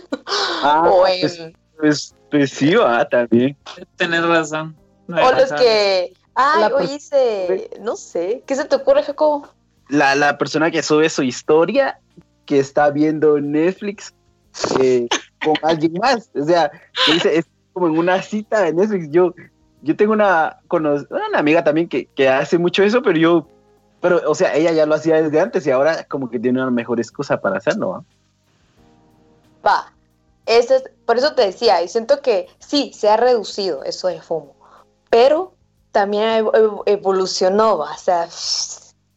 Ah, 0.63 0.83
o 0.85 1.01
pues, 1.01 1.39
en... 1.39 1.57
Pues, 1.77 2.13
pues, 2.29 2.51
sí, 2.51 2.75
va, 2.75 3.07
también. 3.09 3.57
Tener 3.97 4.23
razón. 4.23 4.75
o 5.09 5.31
los 5.31 5.51
que, 5.53 6.13
ay, 6.35 6.71
hoy 6.71 6.85
hice, 6.85 7.71
no 7.81 7.95
sé, 7.95 8.43
¿qué 8.45 8.55
se 8.55 8.65
te 8.65 8.75
ocurre, 8.75 9.03
Jacobo? 9.03 9.49
La, 9.89 10.15
la 10.15 10.37
persona 10.37 10.69
que 10.69 10.83
sube 10.83 11.09
su 11.09 11.23
historia, 11.23 11.99
que 12.45 12.59
está 12.59 12.91
viendo 12.91 13.41
Netflix 13.41 14.13
eh, 14.79 15.07
con 15.43 15.55
alguien 15.63 15.93
más, 15.93 16.29
o 16.33 16.43
sea, 16.43 16.71
es 17.07 17.45
como 17.73 17.87
en 17.87 17.97
una 17.97 18.21
cita 18.21 18.61
de 18.61 18.73
Netflix, 18.73 19.09
yo 19.11 19.33
yo 19.81 19.95
tengo 19.95 20.13
una, 20.13 20.59
una 20.69 21.39
amiga 21.39 21.63
también 21.63 21.89
que, 21.89 22.05
que, 22.05 22.29
hace 22.29 22.57
mucho 22.57 22.83
eso, 22.83 23.01
pero 23.01 23.17
yo, 23.17 23.47
pero, 23.99 24.21
o 24.29 24.35
sea, 24.35 24.53
ella 24.55 24.71
ya 24.71 24.85
lo 24.85 24.95
hacía 24.95 25.21
desde 25.21 25.39
antes 25.39 25.65
y 25.65 25.71
ahora 25.71 26.03
como 26.05 26.29
que 26.29 26.39
tiene 26.39 26.61
una 26.61 26.71
mejor 26.71 26.99
excusa 26.99 27.41
para 27.41 27.57
hacerlo. 27.57 28.05
Va, 29.65 29.91
eso 30.45 30.75
es, 30.75 30.83
por 31.05 31.17
eso 31.17 31.33
te 31.33 31.43
decía, 31.43 31.81
y 31.81 31.87
siento 31.87 32.21
que 32.21 32.47
sí, 32.59 32.91
se 32.93 33.09
ha 33.09 33.17
reducido 33.17 33.83
eso 33.83 34.07
de 34.07 34.21
FOMO, 34.21 34.53
pero 35.09 35.53
también 35.91 36.45
evolucionó, 36.85 37.77
o 37.77 37.97
sea, 37.97 38.27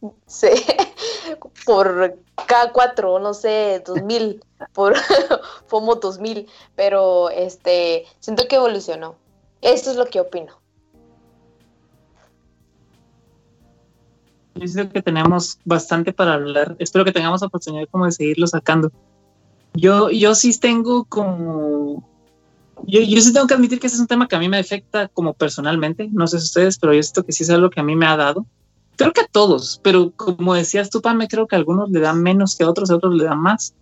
por 1.67 2.19
K4, 2.37 3.21
no 3.21 3.35
sé, 3.35 3.83
2000, 3.87 4.43
por 4.73 4.95
FOMO 5.67 5.97
2000, 5.97 6.47
pero 6.75 7.31
este, 7.31 8.05
siento 8.21 8.47
que 8.49 8.57
evolucionó. 8.57 9.17
Esto 9.61 9.91
es 9.91 9.97
lo 9.97 10.07
que 10.07 10.21
opino. 10.21 10.53
Yo 14.55 14.69
siento 14.69 14.93
que 14.93 15.03
tenemos 15.03 15.59
bastante 15.65 16.13
para 16.13 16.35
hablar. 16.35 16.77
Espero 16.79 17.05
que 17.05 17.13
tengamos 17.13 17.43
oportunidad 17.43 17.89
como 17.91 18.05
de 18.05 18.13
seguirlo 18.13 18.47
sacando. 18.47 18.93
Yo, 19.73 20.11
yo 20.11 20.35
sí 20.35 20.59
tengo 20.59 21.05
como... 21.05 22.09
Yo, 22.87 23.01
yo 23.01 23.21
sí 23.21 23.33
tengo 23.33 23.47
que 23.47 23.55
admitir 23.55 23.81
que 23.81 23.87
ese 23.87 23.97
es 23.97 24.01
un 24.01 24.07
tema 24.07 24.29
que 24.29 24.37
a 24.37 24.39
mí 24.39 24.49
me 24.49 24.59
afecta 24.59 25.09
como 25.09 25.33
personalmente. 25.33 26.09
No 26.13 26.27
sé 26.27 26.39
si 26.39 26.45
ustedes, 26.45 26.79
pero 26.79 26.93
yo 26.93 27.03
siento 27.03 27.25
que 27.25 27.33
sí 27.33 27.43
es 27.43 27.51
algo 27.51 27.71
que 27.71 27.81
a 27.81 27.85
mí 27.85 27.97
me 27.97 28.07
ha 28.07 28.17
dado. 28.17 28.47
Creo 28.97 29.13
que 29.13 29.23
a 29.23 29.27
todos, 29.27 29.81
pero 29.83 30.13
como 30.13 30.55
decías 30.55 30.91
tú, 30.91 31.03
me 31.17 31.29
creo 31.29 31.47
que 31.47 31.57
a 31.57 31.59
algunos 31.59 31.91
le 31.91 32.01
dan 32.01 32.23
menos 32.23 32.57
que 32.57 32.65
a 32.65 32.71
otros, 32.71 32.91
a 32.91 32.97
otros 32.97 33.15
le 33.15 33.25
dan 33.25 33.41
más. 33.41 33.75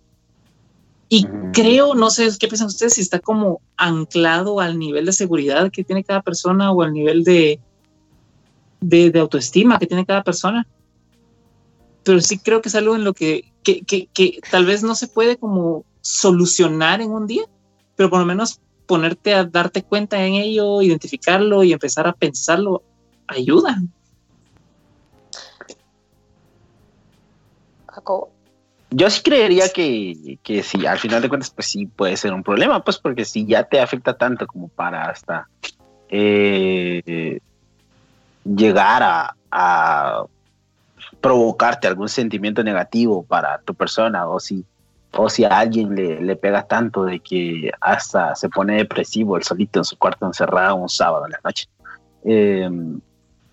Y 1.09 1.27
creo, 1.53 1.93
no 1.93 2.09
sé 2.09 2.29
qué 2.39 2.47
piensan 2.47 2.67
ustedes, 2.67 2.95
si 2.95 3.01
está 3.01 3.19
como 3.19 3.61
anclado 3.77 4.59
al 4.59 4.79
nivel 4.79 5.05
de 5.05 5.11
seguridad 5.11 5.71
que 5.71 5.83
tiene 5.83 6.03
cada 6.03 6.23
persona 6.23 6.71
o 6.71 6.81
al 6.81 6.91
nivel 6.91 7.23
de, 7.23 7.59
de, 8.81 9.19
autoestima 9.19 9.77
que 9.77 9.85
tiene 9.85 10.05
cada 10.07 10.23
persona. 10.23 10.67
Pero 12.03 12.19
sí 12.19 12.39
creo 12.39 12.61
que 12.61 12.69
es 12.69 12.75
algo 12.75 12.95
en 12.95 13.03
lo 13.03 13.13
que, 13.13 13.53
que, 13.63 13.83
que, 13.83 14.39
tal 14.49 14.65
vez 14.65 14.81
no 14.81 14.95
se 14.95 15.07
puede 15.07 15.37
como 15.37 15.85
solucionar 16.01 16.99
en 16.99 17.11
un 17.11 17.27
día, 17.27 17.43
pero 17.95 18.09
por 18.09 18.19
lo 18.19 18.25
menos 18.25 18.59
ponerte 18.87 19.35
a 19.35 19.45
darte 19.45 19.83
cuenta 19.83 20.25
en 20.25 20.33
ello, 20.33 20.81
identificarlo 20.81 21.63
y 21.63 21.73
empezar 21.73 22.07
a 22.07 22.13
pensarlo, 22.13 22.81
ayuda. 23.27 23.79
Yo 28.95 29.09
sí 29.09 29.23
creería 29.23 29.69
que, 29.69 30.37
que 30.43 30.61
sí, 30.61 30.85
al 30.85 30.99
final 30.99 31.21
de 31.21 31.29
cuentas, 31.29 31.49
pues 31.49 31.67
sí 31.67 31.87
puede 31.87 32.15
ser 32.15 32.33
un 32.33 32.43
problema, 32.43 32.83
pues 32.83 32.99
porque 32.99 33.25
si 33.25 33.45
ya 33.45 33.63
te 33.63 33.79
afecta 33.79 34.15
tanto 34.15 34.45
como 34.45 34.67
para 34.67 35.09
hasta 35.09 35.47
eh, 36.09 37.39
llegar 38.45 39.01
a, 39.01 39.35
a, 39.51 40.25
provocarte 41.21 41.87
algún 41.87 42.09
sentimiento 42.09 42.63
negativo 42.63 43.23
para 43.23 43.59
tu 43.59 43.73
persona 43.73 44.27
o 44.27 44.39
si, 44.39 44.63
o 45.13 45.29
si 45.29 45.43
a 45.43 45.59
alguien 45.59 45.95
le, 45.95 46.21
le 46.21 46.35
pega 46.35 46.67
tanto 46.67 47.05
de 47.05 47.19
que 47.19 47.71
hasta 47.81 48.35
se 48.35 48.49
pone 48.49 48.75
depresivo 48.75 49.37
el 49.37 49.43
solito 49.43 49.79
en 49.79 49.85
su 49.85 49.97
cuarto 49.97 50.25
encerrado 50.25 50.75
un 50.75 50.89
sábado 50.89 51.25
en 51.25 51.31
la 51.31 51.39
noche. 51.43 51.67
Eh, 52.25 52.69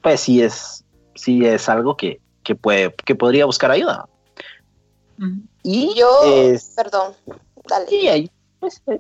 pues 0.02 0.20
sí 0.20 0.42
es, 0.42 0.84
sí 1.14 1.46
es 1.46 1.68
algo 1.68 1.96
que, 1.96 2.20
que, 2.42 2.54
puede, 2.54 2.92
que 2.92 3.14
podría 3.14 3.46
buscar 3.46 3.70
ayuda. 3.70 4.06
Y 5.62 5.94
yo, 5.94 6.08
perdón, 6.74 7.14
dale. 7.68 8.10
Ahí, 8.10 8.30
pues, 8.58 8.82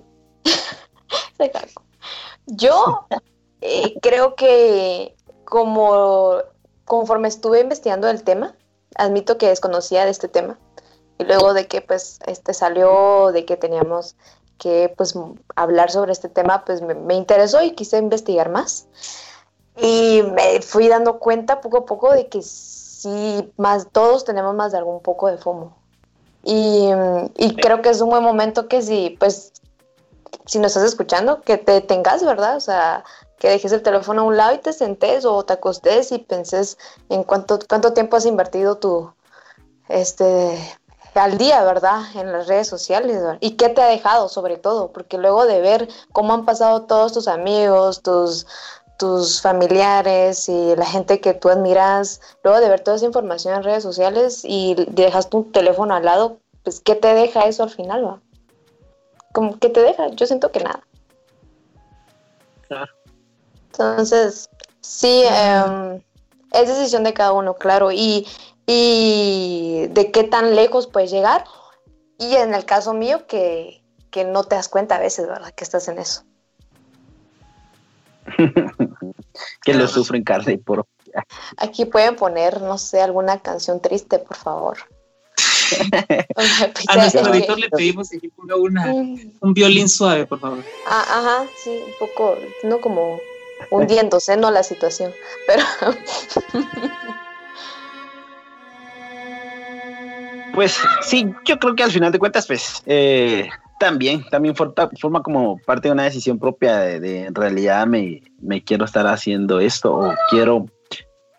yo 2.46 3.06
eh, 3.62 3.94
creo 4.02 4.34
que 4.34 5.16
como 5.44 6.38
conforme 6.84 7.28
estuve 7.28 7.60
investigando 7.60 8.08
el 8.10 8.22
tema, 8.22 8.54
admito 8.96 9.38
que 9.38 9.48
desconocía 9.48 10.04
de 10.04 10.10
este 10.10 10.28
tema. 10.28 10.58
Y 11.18 11.24
luego 11.24 11.54
de 11.54 11.66
que 11.68 11.80
pues 11.80 12.18
este 12.26 12.54
salió 12.54 13.30
de 13.32 13.44
que 13.44 13.56
teníamos 13.56 14.16
que 14.58 14.92
pues 14.96 15.14
hablar 15.56 15.90
sobre 15.90 16.12
este 16.12 16.28
tema 16.28 16.64
pues 16.64 16.82
me, 16.82 16.94
me 16.94 17.14
interesó 17.14 17.62
y 17.62 17.72
quise 17.72 17.98
investigar 17.98 18.50
más. 18.50 18.88
Y 19.76 20.22
me 20.34 20.60
fui 20.60 20.88
dando 20.88 21.18
cuenta 21.18 21.60
poco 21.60 21.78
a 21.78 21.86
poco 21.86 22.12
de 22.12 22.28
que 22.28 22.42
sí 22.42 23.52
más 23.56 23.88
todos 23.90 24.24
tenemos 24.24 24.54
más 24.54 24.72
de 24.72 24.78
algún 24.78 25.00
poco 25.00 25.28
de 25.28 25.38
FOMO 25.38 25.79
y, 26.42 26.88
y 27.36 27.56
creo 27.56 27.82
que 27.82 27.90
es 27.90 28.00
un 28.00 28.10
buen 28.10 28.22
momento 28.22 28.68
que 28.68 28.82
si, 28.82 29.16
pues, 29.18 29.52
si 30.46 30.58
nos 30.58 30.68
estás 30.68 30.84
escuchando, 30.84 31.42
que 31.42 31.58
te 31.58 31.80
tengas, 31.80 32.24
¿verdad? 32.24 32.56
O 32.56 32.60
sea, 32.60 33.04
que 33.38 33.48
dejes 33.48 33.72
el 33.72 33.82
teléfono 33.82 34.22
a 34.22 34.24
un 34.24 34.36
lado 34.36 34.54
y 34.54 34.58
te 34.58 34.72
sentes 34.72 35.24
o 35.24 35.44
te 35.44 35.54
acostes 35.54 36.12
y 36.12 36.18
penses 36.18 36.78
en 37.08 37.24
cuánto, 37.24 37.58
cuánto 37.68 37.92
tiempo 37.92 38.16
has 38.16 38.26
invertido 38.26 38.76
tu, 38.76 39.12
este, 39.88 40.58
al 41.14 41.38
día, 41.38 41.64
¿verdad? 41.64 42.02
En 42.14 42.32
las 42.32 42.46
redes 42.46 42.68
sociales, 42.68 43.22
Y 43.40 43.52
qué 43.52 43.68
te 43.68 43.82
ha 43.82 43.86
dejado, 43.86 44.28
sobre 44.28 44.56
todo, 44.56 44.92
porque 44.92 45.18
luego 45.18 45.46
de 45.46 45.60
ver 45.60 45.88
cómo 46.12 46.34
han 46.34 46.44
pasado 46.44 46.82
todos 46.82 47.12
tus 47.12 47.28
amigos, 47.28 48.02
tus, 48.02 48.46
tus 49.00 49.40
familiares 49.40 50.46
y 50.50 50.76
la 50.76 50.84
gente 50.84 51.22
que 51.22 51.32
tú 51.32 51.48
admiras, 51.48 52.20
luego 52.44 52.60
de 52.60 52.68
ver 52.68 52.80
toda 52.80 52.98
esa 52.98 53.06
información 53.06 53.54
en 53.54 53.62
redes 53.62 53.82
sociales 53.82 54.42
y 54.44 54.76
dejas 54.88 55.30
tu 55.30 55.44
teléfono 55.44 55.94
al 55.94 56.04
lado, 56.04 56.36
pues 56.64 56.80
¿qué 56.80 56.94
te 56.94 57.14
deja 57.14 57.46
eso 57.46 57.62
al 57.62 57.70
final? 57.70 58.04
Va? 58.04 58.20
¿Cómo, 59.32 59.58
¿Qué 59.58 59.70
te 59.70 59.80
deja? 59.80 60.08
Yo 60.08 60.26
siento 60.26 60.52
que 60.52 60.60
nada. 60.60 60.84
Claro. 62.68 62.92
Entonces, 63.72 64.50
sí, 64.82 65.22
em, 65.24 66.02
es 66.52 66.68
decisión 66.68 67.02
de 67.02 67.14
cada 67.14 67.32
uno, 67.32 67.54
claro, 67.54 67.90
y, 67.92 68.26
y 68.66 69.86
de 69.92 70.10
qué 70.12 70.24
tan 70.24 70.54
lejos 70.54 70.86
puedes 70.86 71.10
llegar. 71.10 71.44
Y 72.18 72.34
en 72.36 72.54
el 72.54 72.66
caso 72.66 72.92
mío, 72.92 73.26
que, 73.26 73.82
que 74.10 74.24
no 74.24 74.44
te 74.44 74.56
das 74.56 74.68
cuenta 74.68 74.96
a 74.96 75.00
veces, 75.00 75.26
¿verdad? 75.26 75.52
Que 75.52 75.64
estás 75.64 75.88
en 75.88 75.98
eso. 76.00 76.22
que 79.62 79.74
lo 79.74 79.86
sufren 79.88 80.24
carne 80.24 80.58
por 80.58 80.86
Aquí 81.56 81.84
pueden 81.86 82.16
poner, 82.16 82.60
no 82.60 82.78
sé, 82.78 83.00
alguna 83.00 83.40
canción 83.40 83.80
triste, 83.80 84.18
por 84.18 84.36
favor. 84.36 84.78
a 86.88 86.96
nuestro 86.96 87.32
editor 87.34 87.58
le 87.58 87.68
pedimos 87.70 88.10
que 88.10 88.28
ponga 88.34 88.56
una, 88.56 88.92
un 88.92 89.54
violín 89.54 89.88
suave, 89.88 90.26
por 90.26 90.40
favor. 90.40 90.64
Ah, 90.86 91.04
ajá, 91.08 91.46
sí, 91.56 91.70
un 91.70 91.92
poco, 91.98 92.36
no 92.64 92.80
como 92.80 93.20
hundiéndose, 93.70 94.36
no 94.36 94.50
la 94.50 94.62
situación, 94.62 95.12
pero... 95.46 95.64
pues 100.54 100.78
sí, 101.02 101.26
yo 101.44 101.58
creo 101.58 101.74
que 101.74 101.84
al 101.84 101.92
final 101.92 102.12
de 102.12 102.18
cuentas, 102.18 102.46
pues, 102.46 102.82
eh, 102.86 103.48
también, 103.80 104.22
también 104.30 104.54
forma, 104.54 105.22
como 105.22 105.56
parte 105.56 105.88
de 105.88 105.92
una 105.92 106.02
decisión 106.02 106.38
propia 106.38 106.76
de, 106.76 107.24
en 107.24 107.34
realidad 107.34 107.86
me, 107.86 108.22
me, 108.38 108.62
quiero 108.62 108.84
estar 108.84 109.06
haciendo 109.06 109.58
esto 109.58 109.94
o 109.94 110.14
quiero 110.28 110.66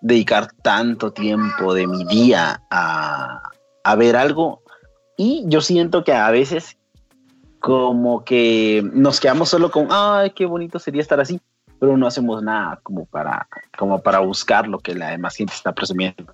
dedicar 0.01 0.47
tanto 0.63 1.13
tiempo 1.13 1.75
de 1.75 1.86
mi 1.86 2.04
día 2.06 2.63
a, 2.71 3.43
a 3.84 3.95
ver 3.95 4.15
algo. 4.15 4.63
Y 5.17 5.43
yo 5.45 5.62
siento 5.62 6.04
que 6.04 6.13
a 6.13 6.32
veces 6.32 6.80
como 7.60 8.25
que 8.25 8.82
nos 8.91 9.19
quedamos 9.19 9.49
solo 9.49 9.69
con, 9.69 9.89
ay, 9.91 10.32
qué 10.32 10.47
bonito 10.47 10.80
sería 10.80 11.04
estar 11.04 11.19
así, 11.19 11.39
pero 11.80 11.95
no 11.95 12.08
hacemos 12.08 12.41
nada 12.41 12.80
como 12.82 13.06
para, 13.06 13.47
como 13.77 14.01
para 14.01 14.17
buscar 14.17 14.67
lo 14.67 14.80
que 14.80 14.95
la 14.95 15.12
demás 15.12 15.36
gente 15.36 15.54
está 15.54 15.73
presumiendo. 15.73 16.34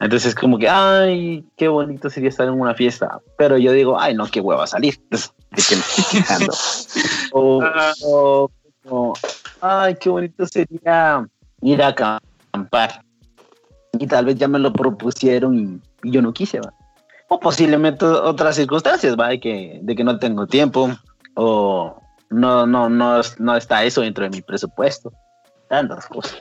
Entonces 0.00 0.30
es 0.30 0.34
como 0.34 0.58
que, 0.58 0.66
ay, 0.66 1.44
qué 1.56 1.68
bonito 1.68 2.08
sería 2.08 2.30
estar 2.30 2.48
en 2.48 2.58
una 2.58 2.74
fiesta. 2.74 3.20
Pero 3.36 3.58
yo 3.58 3.72
digo, 3.72 4.00
ay, 4.00 4.14
no, 4.14 4.26
qué 4.26 4.40
hueva 4.40 4.66
salir. 4.66 4.98
De 5.10 5.18
me 5.50 5.80
estoy 5.80 6.04
quejando. 6.10 6.54
o, 8.82 9.12
ay, 9.60 9.94
qué 10.00 10.08
bonito 10.08 10.46
sería 10.46 11.28
ir 11.60 11.82
a 11.82 11.88
acampar. 11.88 13.04
Y 13.98 14.06
tal 14.06 14.24
vez 14.24 14.36
ya 14.36 14.48
me 14.48 14.58
lo 14.58 14.72
propusieron 14.72 15.82
y, 16.02 16.10
yo 16.10 16.22
no 16.22 16.32
quise, 16.32 16.60
¿va? 16.60 16.72
O 17.28 17.38
posiblemente 17.38 18.06
otras 18.06 18.56
circunstancias, 18.56 19.16
¿va? 19.18 19.28
De 19.28 19.38
que, 19.38 19.80
de 19.82 19.94
que 19.94 20.02
no 20.02 20.18
tengo 20.18 20.46
tiempo 20.46 20.88
o 21.34 22.00
no, 22.30 22.66
no, 22.66 22.88
no, 22.88 23.20
no 23.38 23.56
está 23.56 23.84
eso 23.84 24.00
dentro 24.00 24.24
de 24.24 24.30
mi 24.30 24.40
presupuesto. 24.40 25.12
Tantas 25.68 26.06
cosas. 26.06 26.40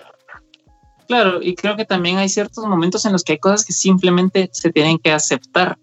Claro, 1.09 1.41
y 1.41 1.55
creo 1.55 1.75
que 1.75 1.85
también 1.85 2.17
hay 2.17 2.29
ciertos 2.29 2.63
momentos 2.67 3.03
en 3.03 3.13
los 3.13 3.23
que 3.23 3.31
hay 3.31 3.39
cosas 3.39 3.65
que 3.65 3.73
simplemente 3.73 4.47
se 4.53 4.71
tienen 4.71 4.99
que 4.99 5.11
aceptar. 5.11 5.79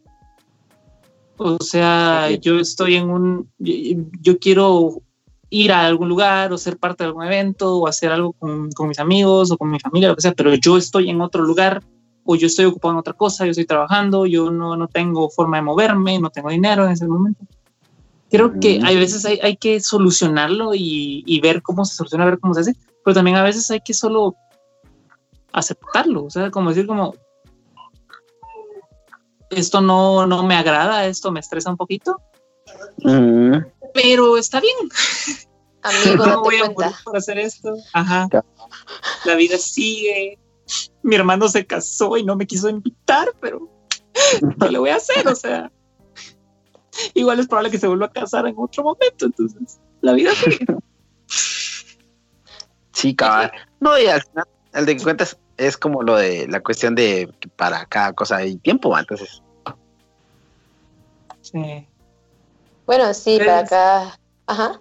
O 1.36 1.58
sea, 1.60 2.30
yo 2.30 2.60
estoy 2.60 2.94
en 2.94 3.10
un, 3.10 3.50
yo, 3.58 4.38
quiero 4.38 5.02
ir 5.50 5.72
a 5.72 5.84
algún 5.84 6.08
lugar 6.08 6.52
o 6.52 6.58
ser 6.58 6.76
parte 6.76 7.02
de 7.02 7.08
algún 7.08 7.24
evento 7.24 7.76
o 7.76 7.88
hacer 7.88 8.12
algo 8.12 8.34
con, 8.34 8.70
con, 8.70 8.86
mis 8.86 9.00
amigos 9.00 9.50
o 9.50 9.58
con 9.58 9.68
mi 9.68 9.80
familia, 9.80 10.10
lo 10.10 10.14
que 10.14 10.22
sea, 10.22 10.32
pero 10.32 10.54
yo 10.54 10.76
estoy 10.76 11.10
en 11.10 11.20
otro 11.20 11.42
lugar 11.42 11.82
o 12.22 12.36
yo 12.36 12.46
estoy 12.46 12.66
ocupado 12.66 12.94
en 12.94 12.98
otra 12.98 13.14
cosa, 13.14 13.46
yo 13.46 13.50
estoy 13.50 13.66
trabajando, 13.66 14.26
yo 14.26 14.52
no, 14.52 14.76
no 14.76 14.86
tengo 14.86 15.28
forma 15.28 15.56
de 15.56 15.64
moverme, 15.64 16.20
no 16.20 16.30
tengo 16.30 16.50
dinero 16.50 16.86
en 16.86 16.92
ese 16.92 17.08
momento. 17.08 17.44
Creo 18.30 18.60
que 18.60 18.80
hay 18.84 18.94
veces 18.94 19.24
hay, 19.24 19.40
hay 19.42 19.56
que 19.56 19.80
solucionarlo 19.80 20.72
y, 20.72 21.24
y, 21.26 21.40
ver 21.40 21.62
cómo 21.62 21.84
se 21.84 21.96
soluciona, 21.96 22.26
ver 22.26 22.38
cómo 22.38 22.54
se 22.54 22.60
hace, 22.60 22.76
pero 23.04 23.14
también 23.14 23.36
a 23.36 23.42
veces 23.42 23.68
hay 23.72 23.80
que 23.80 23.92
solo 23.92 24.36
aceptarlo, 25.56 26.24
o 26.24 26.30
sea, 26.30 26.50
como 26.50 26.68
decir 26.68 26.86
como, 26.86 27.14
esto 29.50 29.80
no, 29.80 30.26
no 30.26 30.42
me 30.42 30.54
agrada, 30.54 31.06
esto 31.06 31.32
me 31.32 31.40
estresa 31.40 31.70
un 31.70 31.76
poquito, 31.76 32.20
mm. 32.98 33.56
pero 33.94 34.36
está 34.36 34.60
bien. 34.60 34.76
Amigo, 35.82 36.26
no 36.26 36.42
voy 36.42 36.56
a 36.56 36.70
morir 36.70 36.94
por 37.04 37.16
hacer 37.16 37.38
esto. 37.38 37.74
Ajá. 37.92 38.28
La 39.24 39.34
vida 39.34 39.56
sigue. 39.56 40.38
Mi 41.02 41.14
hermano 41.14 41.48
se 41.48 41.64
casó 41.64 42.16
y 42.16 42.24
no 42.24 42.36
me 42.36 42.46
quiso 42.46 42.68
invitar, 42.68 43.32
pero 43.40 43.70
¿qué 44.60 44.70
le 44.70 44.78
voy 44.78 44.90
a 44.90 44.96
hacer? 44.96 45.26
O 45.26 45.34
sea, 45.34 45.70
igual 47.14 47.40
es 47.40 47.46
probable 47.46 47.70
que 47.70 47.78
se 47.78 47.88
vuelva 47.88 48.06
a 48.06 48.12
casar 48.12 48.46
en 48.46 48.56
otro 48.58 48.82
momento, 48.82 49.26
entonces 49.26 49.80
la 50.02 50.12
vida 50.12 50.32
sigue. 50.34 50.66
Sí, 52.92 53.14
cabal. 53.14 53.52
No, 53.78 53.98
y 53.98 54.06
al 54.06 54.22
final, 54.22 54.46
el 54.72 54.86
de 54.86 54.96
cuentas, 54.96 55.38
es 55.56 55.76
como 55.76 56.02
lo 56.02 56.16
de 56.16 56.46
la 56.48 56.60
cuestión 56.60 56.94
de 56.94 57.32
para 57.56 57.84
cada 57.86 58.12
cosa 58.12 58.36
hay 58.36 58.56
tiempo, 58.56 58.96
entonces. 58.98 59.42
Sí. 61.40 61.86
Bueno, 62.86 63.12
sí, 63.14 63.38
para 63.38 63.58
acá. 63.60 64.18
Ajá. 64.46 64.80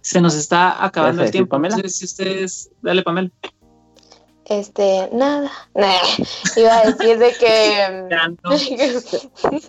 Se 0.00 0.20
nos 0.20 0.34
está 0.34 0.84
acabando 0.84 1.22
el 1.22 1.30
tiempo. 1.30 1.50
Pamela? 1.50 1.76
si 1.88 2.04
ustedes. 2.04 2.70
Dale, 2.82 3.02
Pamela. 3.02 3.30
Este, 4.46 5.10
nada. 5.12 5.50
Iba 6.56 6.78
a 6.78 6.90
decir 6.90 7.18
de 7.18 7.32
que. 7.34 8.08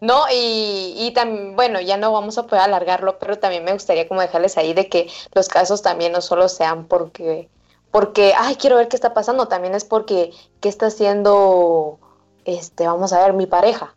no. 0.00 0.24
y, 0.32 0.94
y 0.96 1.12
también, 1.12 1.54
bueno, 1.56 1.80
ya 1.80 1.96
no 1.96 2.12
vamos 2.12 2.38
a 2.38 2.46
poder 2.46 2.64
alargarlo, 2.64 3.18
pero 3.18 3.38
también 3.38 3.64
me 3.64 3.72
gustaría 3.72 4.08
como 4.08 4.20
dejarles 4.20 4.56
ahí 4.56 4.72
de 4.72 4.88
que 4.88 5.10
los 5.34 5.48
casos 5.48 5.82
también 5.82 6.12
no 6.12 6.22
solo 6.22 6.48
sean 6.48 6.86
porque 6.86 7.48
porque, 7.92 8.32
ay, 8.36 8.56
quiero 8.56 8.76
ver 8.76 8.88
qué 8.88 8.96
está 8.96 9.14
pasando, 9.14 9.46
también 9.46 9.74
es 9.74 9.84
porque, 9.84 10.32
¿qué 10.60 10.68
está 10.68 10.86
haciendo, 10.86 11.98
este, 12.44 12.86
vamos 12.86 13.12
a 13.12 13.20
ver, 13.20 13.34
mi 13.34 13.46
pareja? 13.46 13.94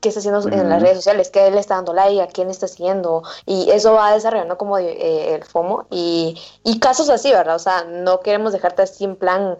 ¿Qué 0.00 0.08
está 0.08 0.20
haciendo 0.20 0.48
en 0.48 0.68
las 0.68 0.80
redes 0.80 0.96
sociales? 0.96 1.30
¿Qué 1.30 1.50
le 1.50 1.60
está 1.60 1.76
dando 1.76 1.92
like? 1.92 2.22
¿A 2.22 2.26
quién 2.26 2.50
está 2.50 2.66
siguiendo? 2.66 3.22
Y 3.46 3.70
eso 3.70 3.92
va 3.92 4.12
desarrollando 4.12 4.58
como 4.58 4.78
eh, 4.78 5.34
el 5.34 5.44
FOMO 5.44 5.86
y, 5.90 6.40
y 6.64 6.80
casos 6.80 7.08
así, 7.08 7.30
¿verdad? 7.30 7.54
O 7.54 7.60
sea, 7.60 7.84
no 7.84 8.18
queremos 8.20 8.52
dejarte 8.52 8.82
así 8.82 9.04
en 9.04 9.14
plan, 9.14 9.56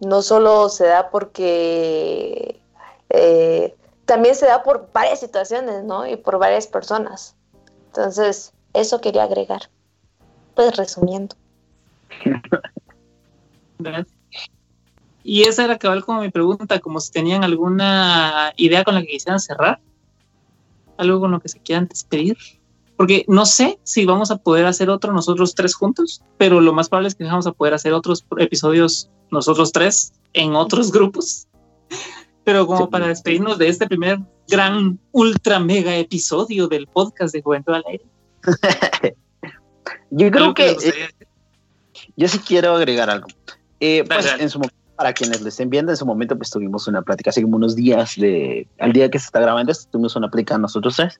no 0.00 0.20
solo 0.20 0.68
se 0.68 0.86
da 0.86 1.10
porque 1.10 2.60
eh, 3.10 3.74
también 4.04 4.34
se 4.34 4.46
da 4.46 4.62
por 4.62 4.90
varias 4.92 5.20
situaciones, 5.20 5.84
¿no? 5.84 6.06
Y 6.06 6.16
por 6.16 6.38
varias 6.38 6.66
personas. 6.66 7.36
Entonces, 7.86 8.52
eso 8.74 9.00
quería 9.00 9.24
agregar. 9.24 9.70
Pues 10.54 10.76
resumiendo. 10.76 11.36
Y 15.22 15.42
esa 15.42 15.64
era 15.64 15.78
cabal 15.78 16.04
como 16.04 16.22
mi 16.22 16.30
pregunta, 16.30 16.80
como 16.80 17.00
si 17.00 17.12
tenían 17.12 17.44
alguna 17.44 18.52
idea 18.56 18.84
con 18.84 18.94
la 18.94 19.02
que 19.02 19.08
quisieran 19.08 19.40
cerrar, 19.40 19.80
algo 20.96 21.20
con 21.20 21.30
lo 21.30 21.40
que 21.40 21.48
se 21.48 21.60
quieran 21.60 21.88
despedir. 21.88 22.36
Porque 22.96 23.24
no 23.28 23.46
sé 23.46 23.78
si 23.82 24.04
vamos 24.04 24.30
a 24.30 24.36
poder 24.36 24.66
hacer 24.66 24.90
otro 24.90 25.12
nosotros 25.12 25.54
tres 25.54 25.74
juntos, 25.74 26.22
pero 26.36 26.60
lo 26.60 26.72
más 26.72 26.88
probable 26.88 27.08
es 27.08 27.14
que 27.14 27.24
vamos 27.24 27.46
a 27.46 27.52
poder 27.52 27.74
hacer 27.74 27.92
otros 27.92 28.26
episodios 28.38 29.10
nosotros 29.30 29.72
tres 29.72 30.12
en 30.32 30.54
otros 30.54 30.92
grupos. 30.92 31.46
Pero 32.44 32.66
como 32.66 32.90
para 32.90 33.06
despedirnos 33.08 33.58
de 33.58 33.68
este 33.68 33.86
primer 33.86 34.18
gran 34.48 34.98
ultra 35.12 35.60
mega 35.60 35.96
episodio 35.96 36.66
del 36.68 36.86
podcast 36.86 37.32
de 37.32 37.42
Juventud 37.42 37.74
al 37.74 37.84
Aire. 37.86 38.04
yo 40.10 40.30
creo 40.30 40.54
que, 40.54 40.76
yo 42.20 42.28
sí 42.28 42.38
quiero 42.38 42.76
agregar 42.76 43.08
algo. 43.08 43.28
Eh, 43.80 44.04
pues 44.06 44.30
en 44.38 44.50
su 44.50 44.58
momento, 44.58 44.76
para 44.94 45.14
quienes 45.14 45.40
lo 45.40 45.48
estén 45.48 45.70
viendo, 45.70 45.90
en 45.90 45.96
su 45.96 46.04
momento 46.04 46.36
pues 46.36 46.50
tuvimos 46.50 46.86
una 46.86 47.00
plática 47.00 47.30
hace 47.30 47.40
como 47.40 47.56
unos 47.56 47.74
días 47.74 48.14
de, 48.16 48.68
al 48.78 48.92
día 48.92 49.10
que 49.10 49.18
se 49.18 49.24
está 49.24 49.40
grabando 49.40 49.72
esto, 49.72 49.88
tuvimos 49.90 50.14
una 50.16 50.28
plática 50.28 50.58
nosotros 50.58 50.96
tres. 50.96 51.18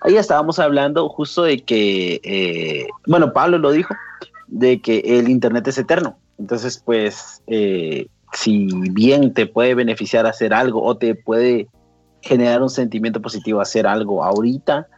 Ahí 0.00 0.16
estábamos 0.16 0.58
hablando 0.58 1.06
justo 1.10 1.42
de 1.42 1.60
que, 1.60 2.22
eh, 2.24 2.86
bueno, 3.06 3.34
Pablo 3.34 3.58
lo 3.58 3.70
dijo, 3.70 3.94
de 4.46 4.80
que 4.80 5.00
el 5.04 5.28
Internet 5.28 5.68
es 5.68 5.76
eterno. 5.76 6.16
Entonces, 6.38 6.82
pues, 6.82 7.42
eh, 7.46 8.06
si 8.32 8.66
bien 8.92 9.34
te 9.34 9.44
puede 9.44 9.74
beneficiar 9.74 10.26
hacer 10.26 10.54
algo 10.54 10.82
o 10.82 10.96
te 10.96 11.14
puede 11.14 11.68
generar 12.22 12.62
un 12.62 12.70
sentimiento 12.70 13.20
positivo 13.20 13.60
hacer 13.60 13.86
algo 13.86 14.24
ahorita, 14.24 14.88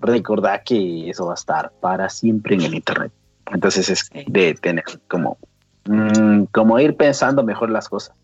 recordad 0.00 0.62
que 0.64 1.10
eso 1.10 1.26
va 1.26 1.32
a 1.32 1.34
estar 1.34 1.70
para 1.80 2.08
siempre 2.08 2.56
en 2.56 2.62
el 2.62 2.74
Internet. 2.74 3.12
Entonces 3.52 3.88
es 3.88 4.10
de 4.26 4.54
tener 4.54 4.84
como, 5.08 5.38
mm, 5.84 6.44
como 6.52 6.78
ir 6.78 6.96
pensando 6.96 7.42
mejor 7.42 7.70
las 7.70 7.88
cosas. 7.88 8.14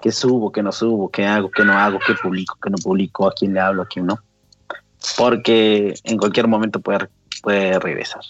¿Qué 0.00 0.12
subo, 0.12 0.50
qué 0.50 0.62
no 0.62 0.72
subo, 0.72 1.10
qué 1.10 1.26
hago, 1.26 1.50
qué 1.50 1.64
no 1.64 1.72
hago, 1.78 1.98
qué 2.06 2.14
publico, 2.14 2.56
qué 2.62 2.70
no 2.70 2.78
publico, 2.78 3.26
a 3.28 3.32
quién 3.32 3.52
le 3.52 3.60
hablo, 3.60 3.82
a 3.82 3.86
quién 3.86 4.06
no? 4.06 4.18
porque 5.16 5.94
en 6.04 6.18
cualquier 6.18 6.46
momento 6.46 6.80
puede, 6.80 7.08
puede 7.42 7.78
regresar. 7.78 8.22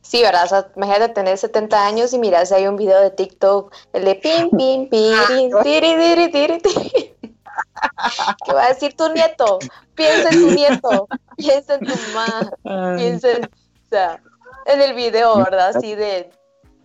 Sí, 0.00 0.22
¿verdad? 0.22 0.44
O 0.44 0.48
sea, 0.48 0.68
imagínate 0.76 1.14
tener 1.14 1.38
70 1.38 1.86
años 1.86 2.12
y 2.12 2.18
miras 2.18 2.48
si 2.48 2.54
hay 2.54 2.66
un 2.66 2.76
video 2.76 3.00
de 3.00 3.10
TikTok, 3.10 3.74
el 3.92 4.04
de 4.04 4.14
pin, 4.16 4.50
pin, 4.50 4.88
pin, 4.90 5.50
tiri, 5.62 5.96
tiri, 5.96 6.30
tiri, 6.30 6.58
tiri. 6.58 7.14
¿Qué 8.46 8.52
va 8.52 8.64
a 8.64 8.68
decir 8.68 8.94
tu 8.96 9.08
nieto? 9.12 9.58
Piensa 9.94 10.30
en 10.30 10.40
tu 10.40 10.50
nieto, 10.50 11.08
piensa 11.36 11.74
en 11.74 11.80
tu 11.80 11.94
mamá, 12.14 12.96
piensa 12.96 13.32
en, 13.32 13.50
sea, 13.92 14.22
en 14.66 14.80
el 14.80 14.94
video, 14.94 15.36
¿verdad? 15.36 15.76
Así 15.76 15.94
de, 15.94 16.30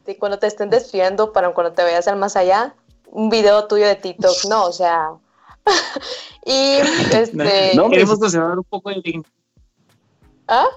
de 0.05 0.17
cuando 0.17 0.39
te 0.39 0.47
estén 0.47 0.69
despidiendo 0.69 1.33
para 1.33 1.53
cuando 1.53 1.73
te 1.73 1.83
vayas 1.83 2.07
al 2.07 2.17
más 2.17 2.35
allá, 2.35 2.75
un 3.07 3.29
video 3.29 3.67
tuyo 3.67 3.85
de 3.87 3.95
TikTok, 3.95 4.45
no, 4.49 4.65
o 4.65 4.71
sea, 4.71 5.11
y 6.45 6.77
este. 7.13 7.75
No, 7.75 7.89
queremos 7.89 8.19
un 8.21 8.63
poco 8.69 8.89
de. 8.89 9.23
¿Ah? 10.47 10.67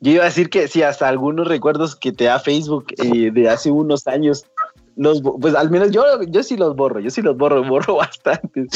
Yo 0.00 0.12
iba 0.12 0.22
a 0.22 0.26
decir 0.26 0.48
que 0.48 0.68
si 0.68 0.82
hasta 0.82 1.08
algunos 1.08 1.48
recuerdos 1.48 1.96
que 1.96 2.12
te 2.12 2.24
da 2.24 2.38
Facebook 2.38 2.86
eh, 2.98 3.32
de 3.32 3.48
hace 3.48 3.72
unos 3.72 4.06
años, 4.06 4.46
los, 4.94 5.20
pues 5.40 5.56
al 5.56 5.70
menos 5.70 5.90
yo, 5.90 6.22
yo 6.22 6.42
sí 6.44 6.56
los 6.56 6.76
borro, 6.76 7.00
yo 7.00 7.10
sí 7.10 7.20
los 7.20 7.36
borro, 7.36 7.64
borro 7.68 7.96
bastante. 7.96 8.66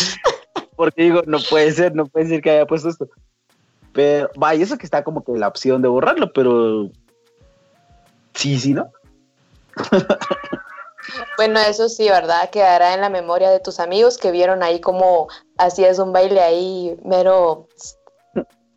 Porque 0.74 1.02
digo, 1.02 1.22
no 1.26 1.38
puede 1.48 1.70
ser, 1.70 1.94
no 1.94 2.06
puede 2.06 2.26
ser 2.26 2.42
que 2.42 2.50
haya 2.50 2.66
puesto 2.66 2.88
esto. 2.88 3.08
Pero, 3.92 4.30
vaya, 4.36 4.62
eso 4.62 4.78
que 4.78 4.86
está 4.86 5.04
como 5.04 5.22
que 5.24 5.32
la 5.32 5.48
opción 5.48 5.82
de 5.82 5.88
borrarlo, 5.88 6.32
pero 6.32 6.90
sí, 8.34 8.58
sí, 8.58 8.74
¿no? 8.74 8.90
Bueno, 11.36 11.60
eso 11.60 11.88
sí, 11.88 12.08
¿verdad? 12.08 12.50
Quedará 12.50 12.94
en 12.94 13.00
la 13.00 13.10
memoria 13.10 13.50
de 13.50 13.60
tus 13.60 13.80
amigos 13.80 14.18
que 14.18 14.30
vieron 14.30 14.62
ahí 14.62 14.80
como 14.80 15.28
hacías 15.58 15.98
un 15.98 16.12
baile 16.12 16.40
ahí 16.40 16.96
mero 17.04 17.68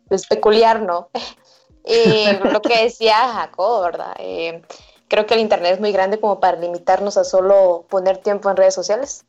pues, 0.08 0.26
peculiar, 0.26 0.82
¿no? 0.82 1.08
y 1.84 2.26
lo 2.50 2.60
que 2.62 2.84
decía 2.84 3.28
Jacob, 3.28 3.84
¿verdad? 3.84 4.14
Eh, 4.18 4.62
creo 5.08 5.26
que 5.26 5.34
el 5.34 5.40
Internet 5.40 5.74
es 5.74 5.80
muy 5.80 5.92
grande 5.92 6.18
como 6.18 6.40
para 6.40 6.58
limitarnos 6.58 7.16
a 7.16 7.24
solo 7.24 7.84
poner 7.88 8.18
tiempo 8.18 8.50
en 8.50 8.56
redes 8.56 8.74
sociales. 8.74 9.24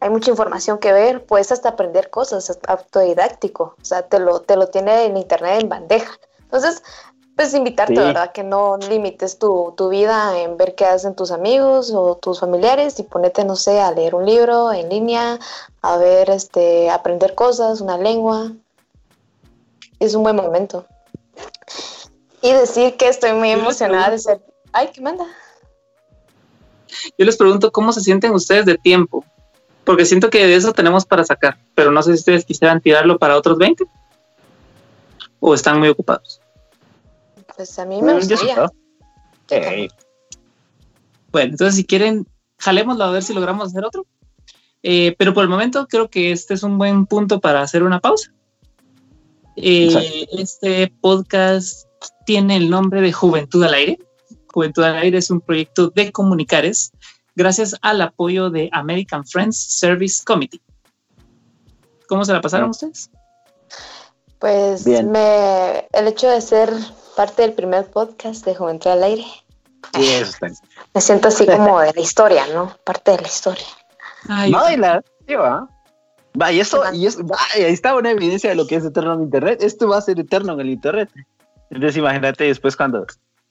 Hay 0.00 0.10
mucha 0.10 0.30
información 0.30 0.78
que 0.78 0.92
ver, 0.92 1.24
puedes 1.24 1.50
hasta 1.50 1.70
aprender 1.70 2.10
cosas, 2.10 2.58
autodidáctico, 2.66 3.74
o 3.80 3.84
sea, 3.84 4.02
te 4.02 4.20
lo, 4.20 4.40
te 4.40 4.56
lo 4.56 4.68
tiene 4.68 5.06
en 5.06 5.16
Internet 5.16 5.60
en 5.60 5.68
bandeja. 5.68 6.12
Entonces, 6.42 6.82
pues 7.38 7.54
invitarte, 7.54 7.94
¿verdad? 7.94 8.32
Que 8.32 8.42
no 8.42 8.78
limites 8.78 9.38
tu, 9.38 9.72
vida 9.88 10.40
en 10.40 10.56
ver 10.56 10.74
qué 10.74 10.86
hacen 10.86 11.14
tus 11.14 11.30
amigos 11.30 11.92
o 11.94 12.16
tus 12.16 12.40
familiares 12.40 12.98
y 12.98 13.04
ponete, 13.04 13.44
no 13.44 13.54
sé, 13.54 13.80
a 13.80 13.92
leer 13.92 14.16
un 14.16 14.26
libro 14.26 14.72
en 14.72 14.88
línea, 14.88 15.38
a 15.80 15.96
ver, 15.98 16.30
este, 16.30 16.90
aprender 16.90 17.36
cosas, 17.36 17.80
una 17.80 17.96
lengua. 17.96 18.50
Es 20.00 20.16
un 20.16 20.24
buen 20.24 20.34
momento. 20.34 20.84
Y 22.42 22.52
decir 22.52 22.96
que 22.96 23.06
estoy 23.06 23.32
muy 23.34 23.52
emocionada 23.52 24.10
de 24.10 24.18
ser... 24.18 24.44
Ay, 24.72 24.90
¿qué 24.92 25.00
manda? 25.00 25.24
Yo 27.16 27.24
les 27.24 27.36
pregunto 27.36 27.70
cómo 27.70 27.92
se 27.92 28.00
sienten 28.00 28.32
ustedes 28.32 28.66
de 28.66 28.78
tiempo, 28.78 29.24
porque 29.88 30.04
siento 30.04 30.28
que 30.28 30.46
de 30.46 30.54
eso 30.54 30.74
tenemos 30.74 31.06
para 31.06 31.24
sacar, 31.24 31.56
pero 31.74 31.90
no 31.90 32.02
sé 32.02 32.12
si 32.12 32.18
ustedes 32.18 32.44
quisieran 32.44 32.82
tirarlo 32.82 33.18
para 33.18 33.38
otros 33.38 33.56
20 33.56 33.86
o 35.40 35.54
están 35.54 35.78
muy 35.78 35.88
ocupados. 35.88 36.42
Pues 37.56 37.78
a 37.78 37.86
mí 37.86 38.02
me 38.02 38.12
mm, 38.12 38.16
gustaría. 38.16 38.70
Bueno, 41.32 41.52
entonces 41.52 41.74
si 41.74 41.86
quieren, 41.86 42.26
jalémoslo 42.58 43.02
a 43.02 43.12
ver 43.12 43.22
si 43.22 43.32
logramos 43.32 43.68
hacer 43.68 43.82
otro. 43.82 44.04
Eh, 44.82 45.16
pero 45.16 45.32
por 45.32 45.44
el 45.44 45.48
momento 45.48 45.86
creo 45.88 46.10
que 46.10 46.32
este 46.32 46.52
es 46.52 46.62
un 46.62 46.76
buen 46.76 47.06
punto 47.06 47.40
para 47.40 47.62
hacer 47.62 47.82
una 47.82 48.00
pausa. 48.00 48.30
Eh, 49.56 50.26
este 50.32 50.92
podcast 51.00 51.88
tiene 52.26 52.58
el 52.58 52.68
nombre 52.68 53.00
de 53.00 53.10
Juventud 53.10 53.64
al 53.64 53.72
Aire. 53.72 53.98
Juventud 54.52 54.82
al 54.82 54.96
Aire 54.96 55.16
es 55.16 55.30
un 55.30 55.40
proyecto 55.40 55.88
de 55.88 56.12
comunicares 56.12 56.92
gracias 57.38 57.76
al 57.82 58.02
apoyo 58.02 58.50
de 58.50 58.68
American 58.72 59.24
Friends 59.24 59.56
Service 59.56 60.22
Committee. 60.24 60.60
¿Cómo 62.08 62.24
se 62.24 62.32
la 62.32 62.40
pasaron 62.40 62.70
ustedes? 62.70 63.10
Pues 64.40 64.86
Me, 64.86 65.88
el 65.92 66.08
hecho 66.08 66.28
de 66.28 66.40
ser 66.40 66.72
parte 67.16 67.42
del 67.42 67.52
primer 67.52 67.86
podcast 67.86 68.44
de 68.44 68.54
Juventud 68.54 68.90
al 68.90 69.04
Aire. 69.04 69.24
Sí, 69.94 70.12
eso 70.14 70.30
está. 70.30 70.48
Me 70.94 71.00
siento 71.00 71.28
así 71.28 71.46
como 71.46 71.80
de 71.80 71.92
la 71.92 72.00
historia, 72.00 72.46
¿no? 72.52 72.76
Parte 72.84 73.12
de 73.12 73.18
la 73.18 73.28
historia. 73.28 73.66
no, 74.26 74.70
y 74.70 74.76
la 74.76 75.02
va. 75.36 75.68
Va, 76.40 76.52
y 76.52 76.60
eso, 76.60 76.82
y 76.92 77.06
eso, 77.06 77.20
ahí 77.54 77.62
está 77.64 77.94
una 77.94 78.10
evidencia 78.10 78.50
de 78.50 78.56
lo 78.56 78.66
que 78.66 78.76
es 78.76 78.84
eterno 78.84 79.14
en 79.14 79.22
Internet. 79.22 79.62
Esto 79.62 79.88
va 79.88 79.98
a 79.98 80.02
ser 80.02 80.18
eterno 80.20 80.54
en 80.54 80.60
el 80.60 80.70
Internet. 80.70 81.10
Entonces 81.70 81.96
imagínate 81.96 82.44
después 82.44 82.76
cuando, 82.76 83.06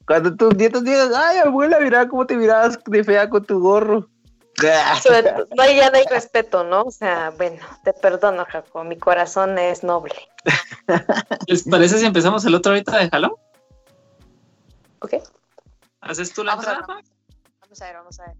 cuando 0.07 0.35
tus 0.35 0.55
nietos 0.55 0.83
digan, 0.85 1.11
ay 1.13 1.39
abuela, 1.39 1.79
mira 1.79 2.07
cómo 2.07 2.25
te 2.25 2.37
mirabas 2.37 2.79
de 2.85 3.03
fea 3.03 3.29
con 3.29 3.43
tu 3.43 3.59
gorro. 3.59 4.09
no 4.63 5.61
hay, 5.61 5.75
ya 5.75 5.91
no 5.91 5.97
hay 5.97 6.05
respeto, 6.09 6.63
¿no? 6.63 6.83
O 6.83 6.91
sea, 6.91 7.31
bueno, 7.37 7.59
te 7.83 7.91
perdono, 7.93 8.45
Jaco, 8.45 8.83
mi 8.85 8.97
corazón 8.97 9.59
es 9.59 9.83
noble. 9.83 10.15
¿Les 11.47 11.63
parece 11.63 11.99
si 11.99 12.05
empezamos 12.05 12.45
el 12.45 12.55
otro 12.55 12.71
ahorita 12.71 12.97
de 12.97 13.09
Jalón? 13.09 13.33
Ok. 14.99 15.15
¿Haces 16.01 16.33
tú 16.33 16.43
la 16.43 16.55
vamos 16.55 16.67
entrada? 16.67 16.93
A 16.93 17.03
vamos 17.61 17.81
a 17.81 17.85
ver, 17.85 17.95
vamos 17.97 18.19
a 18.19 18.25
ver. 18.27 18.37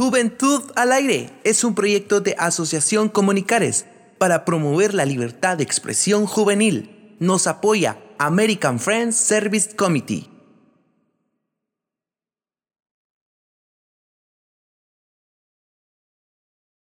Juventud 0.00 0.62
al 0.76 0.92
Aire 0.92 1.28
es 1.44 1.62
un 1.62 1.74
proyecto 1.74 2.22
de 2.22 2.34
Asociación 2.38 3.10
Comunicares 3.10 3.84
para 4.16 4.46
promover 4.46 4.94
la 4.94 5.04
libertad 5.04 5.58
de 5.58 5.62
expresión 5.62 6.24
juvenil. 6.24 7.14
Nos 7.18 7.46
apoya 7.46 7.98
American 8.16 8.80
Friends 8.80 9.16
Service 9.16 9.76
Committee. 9.76 10.29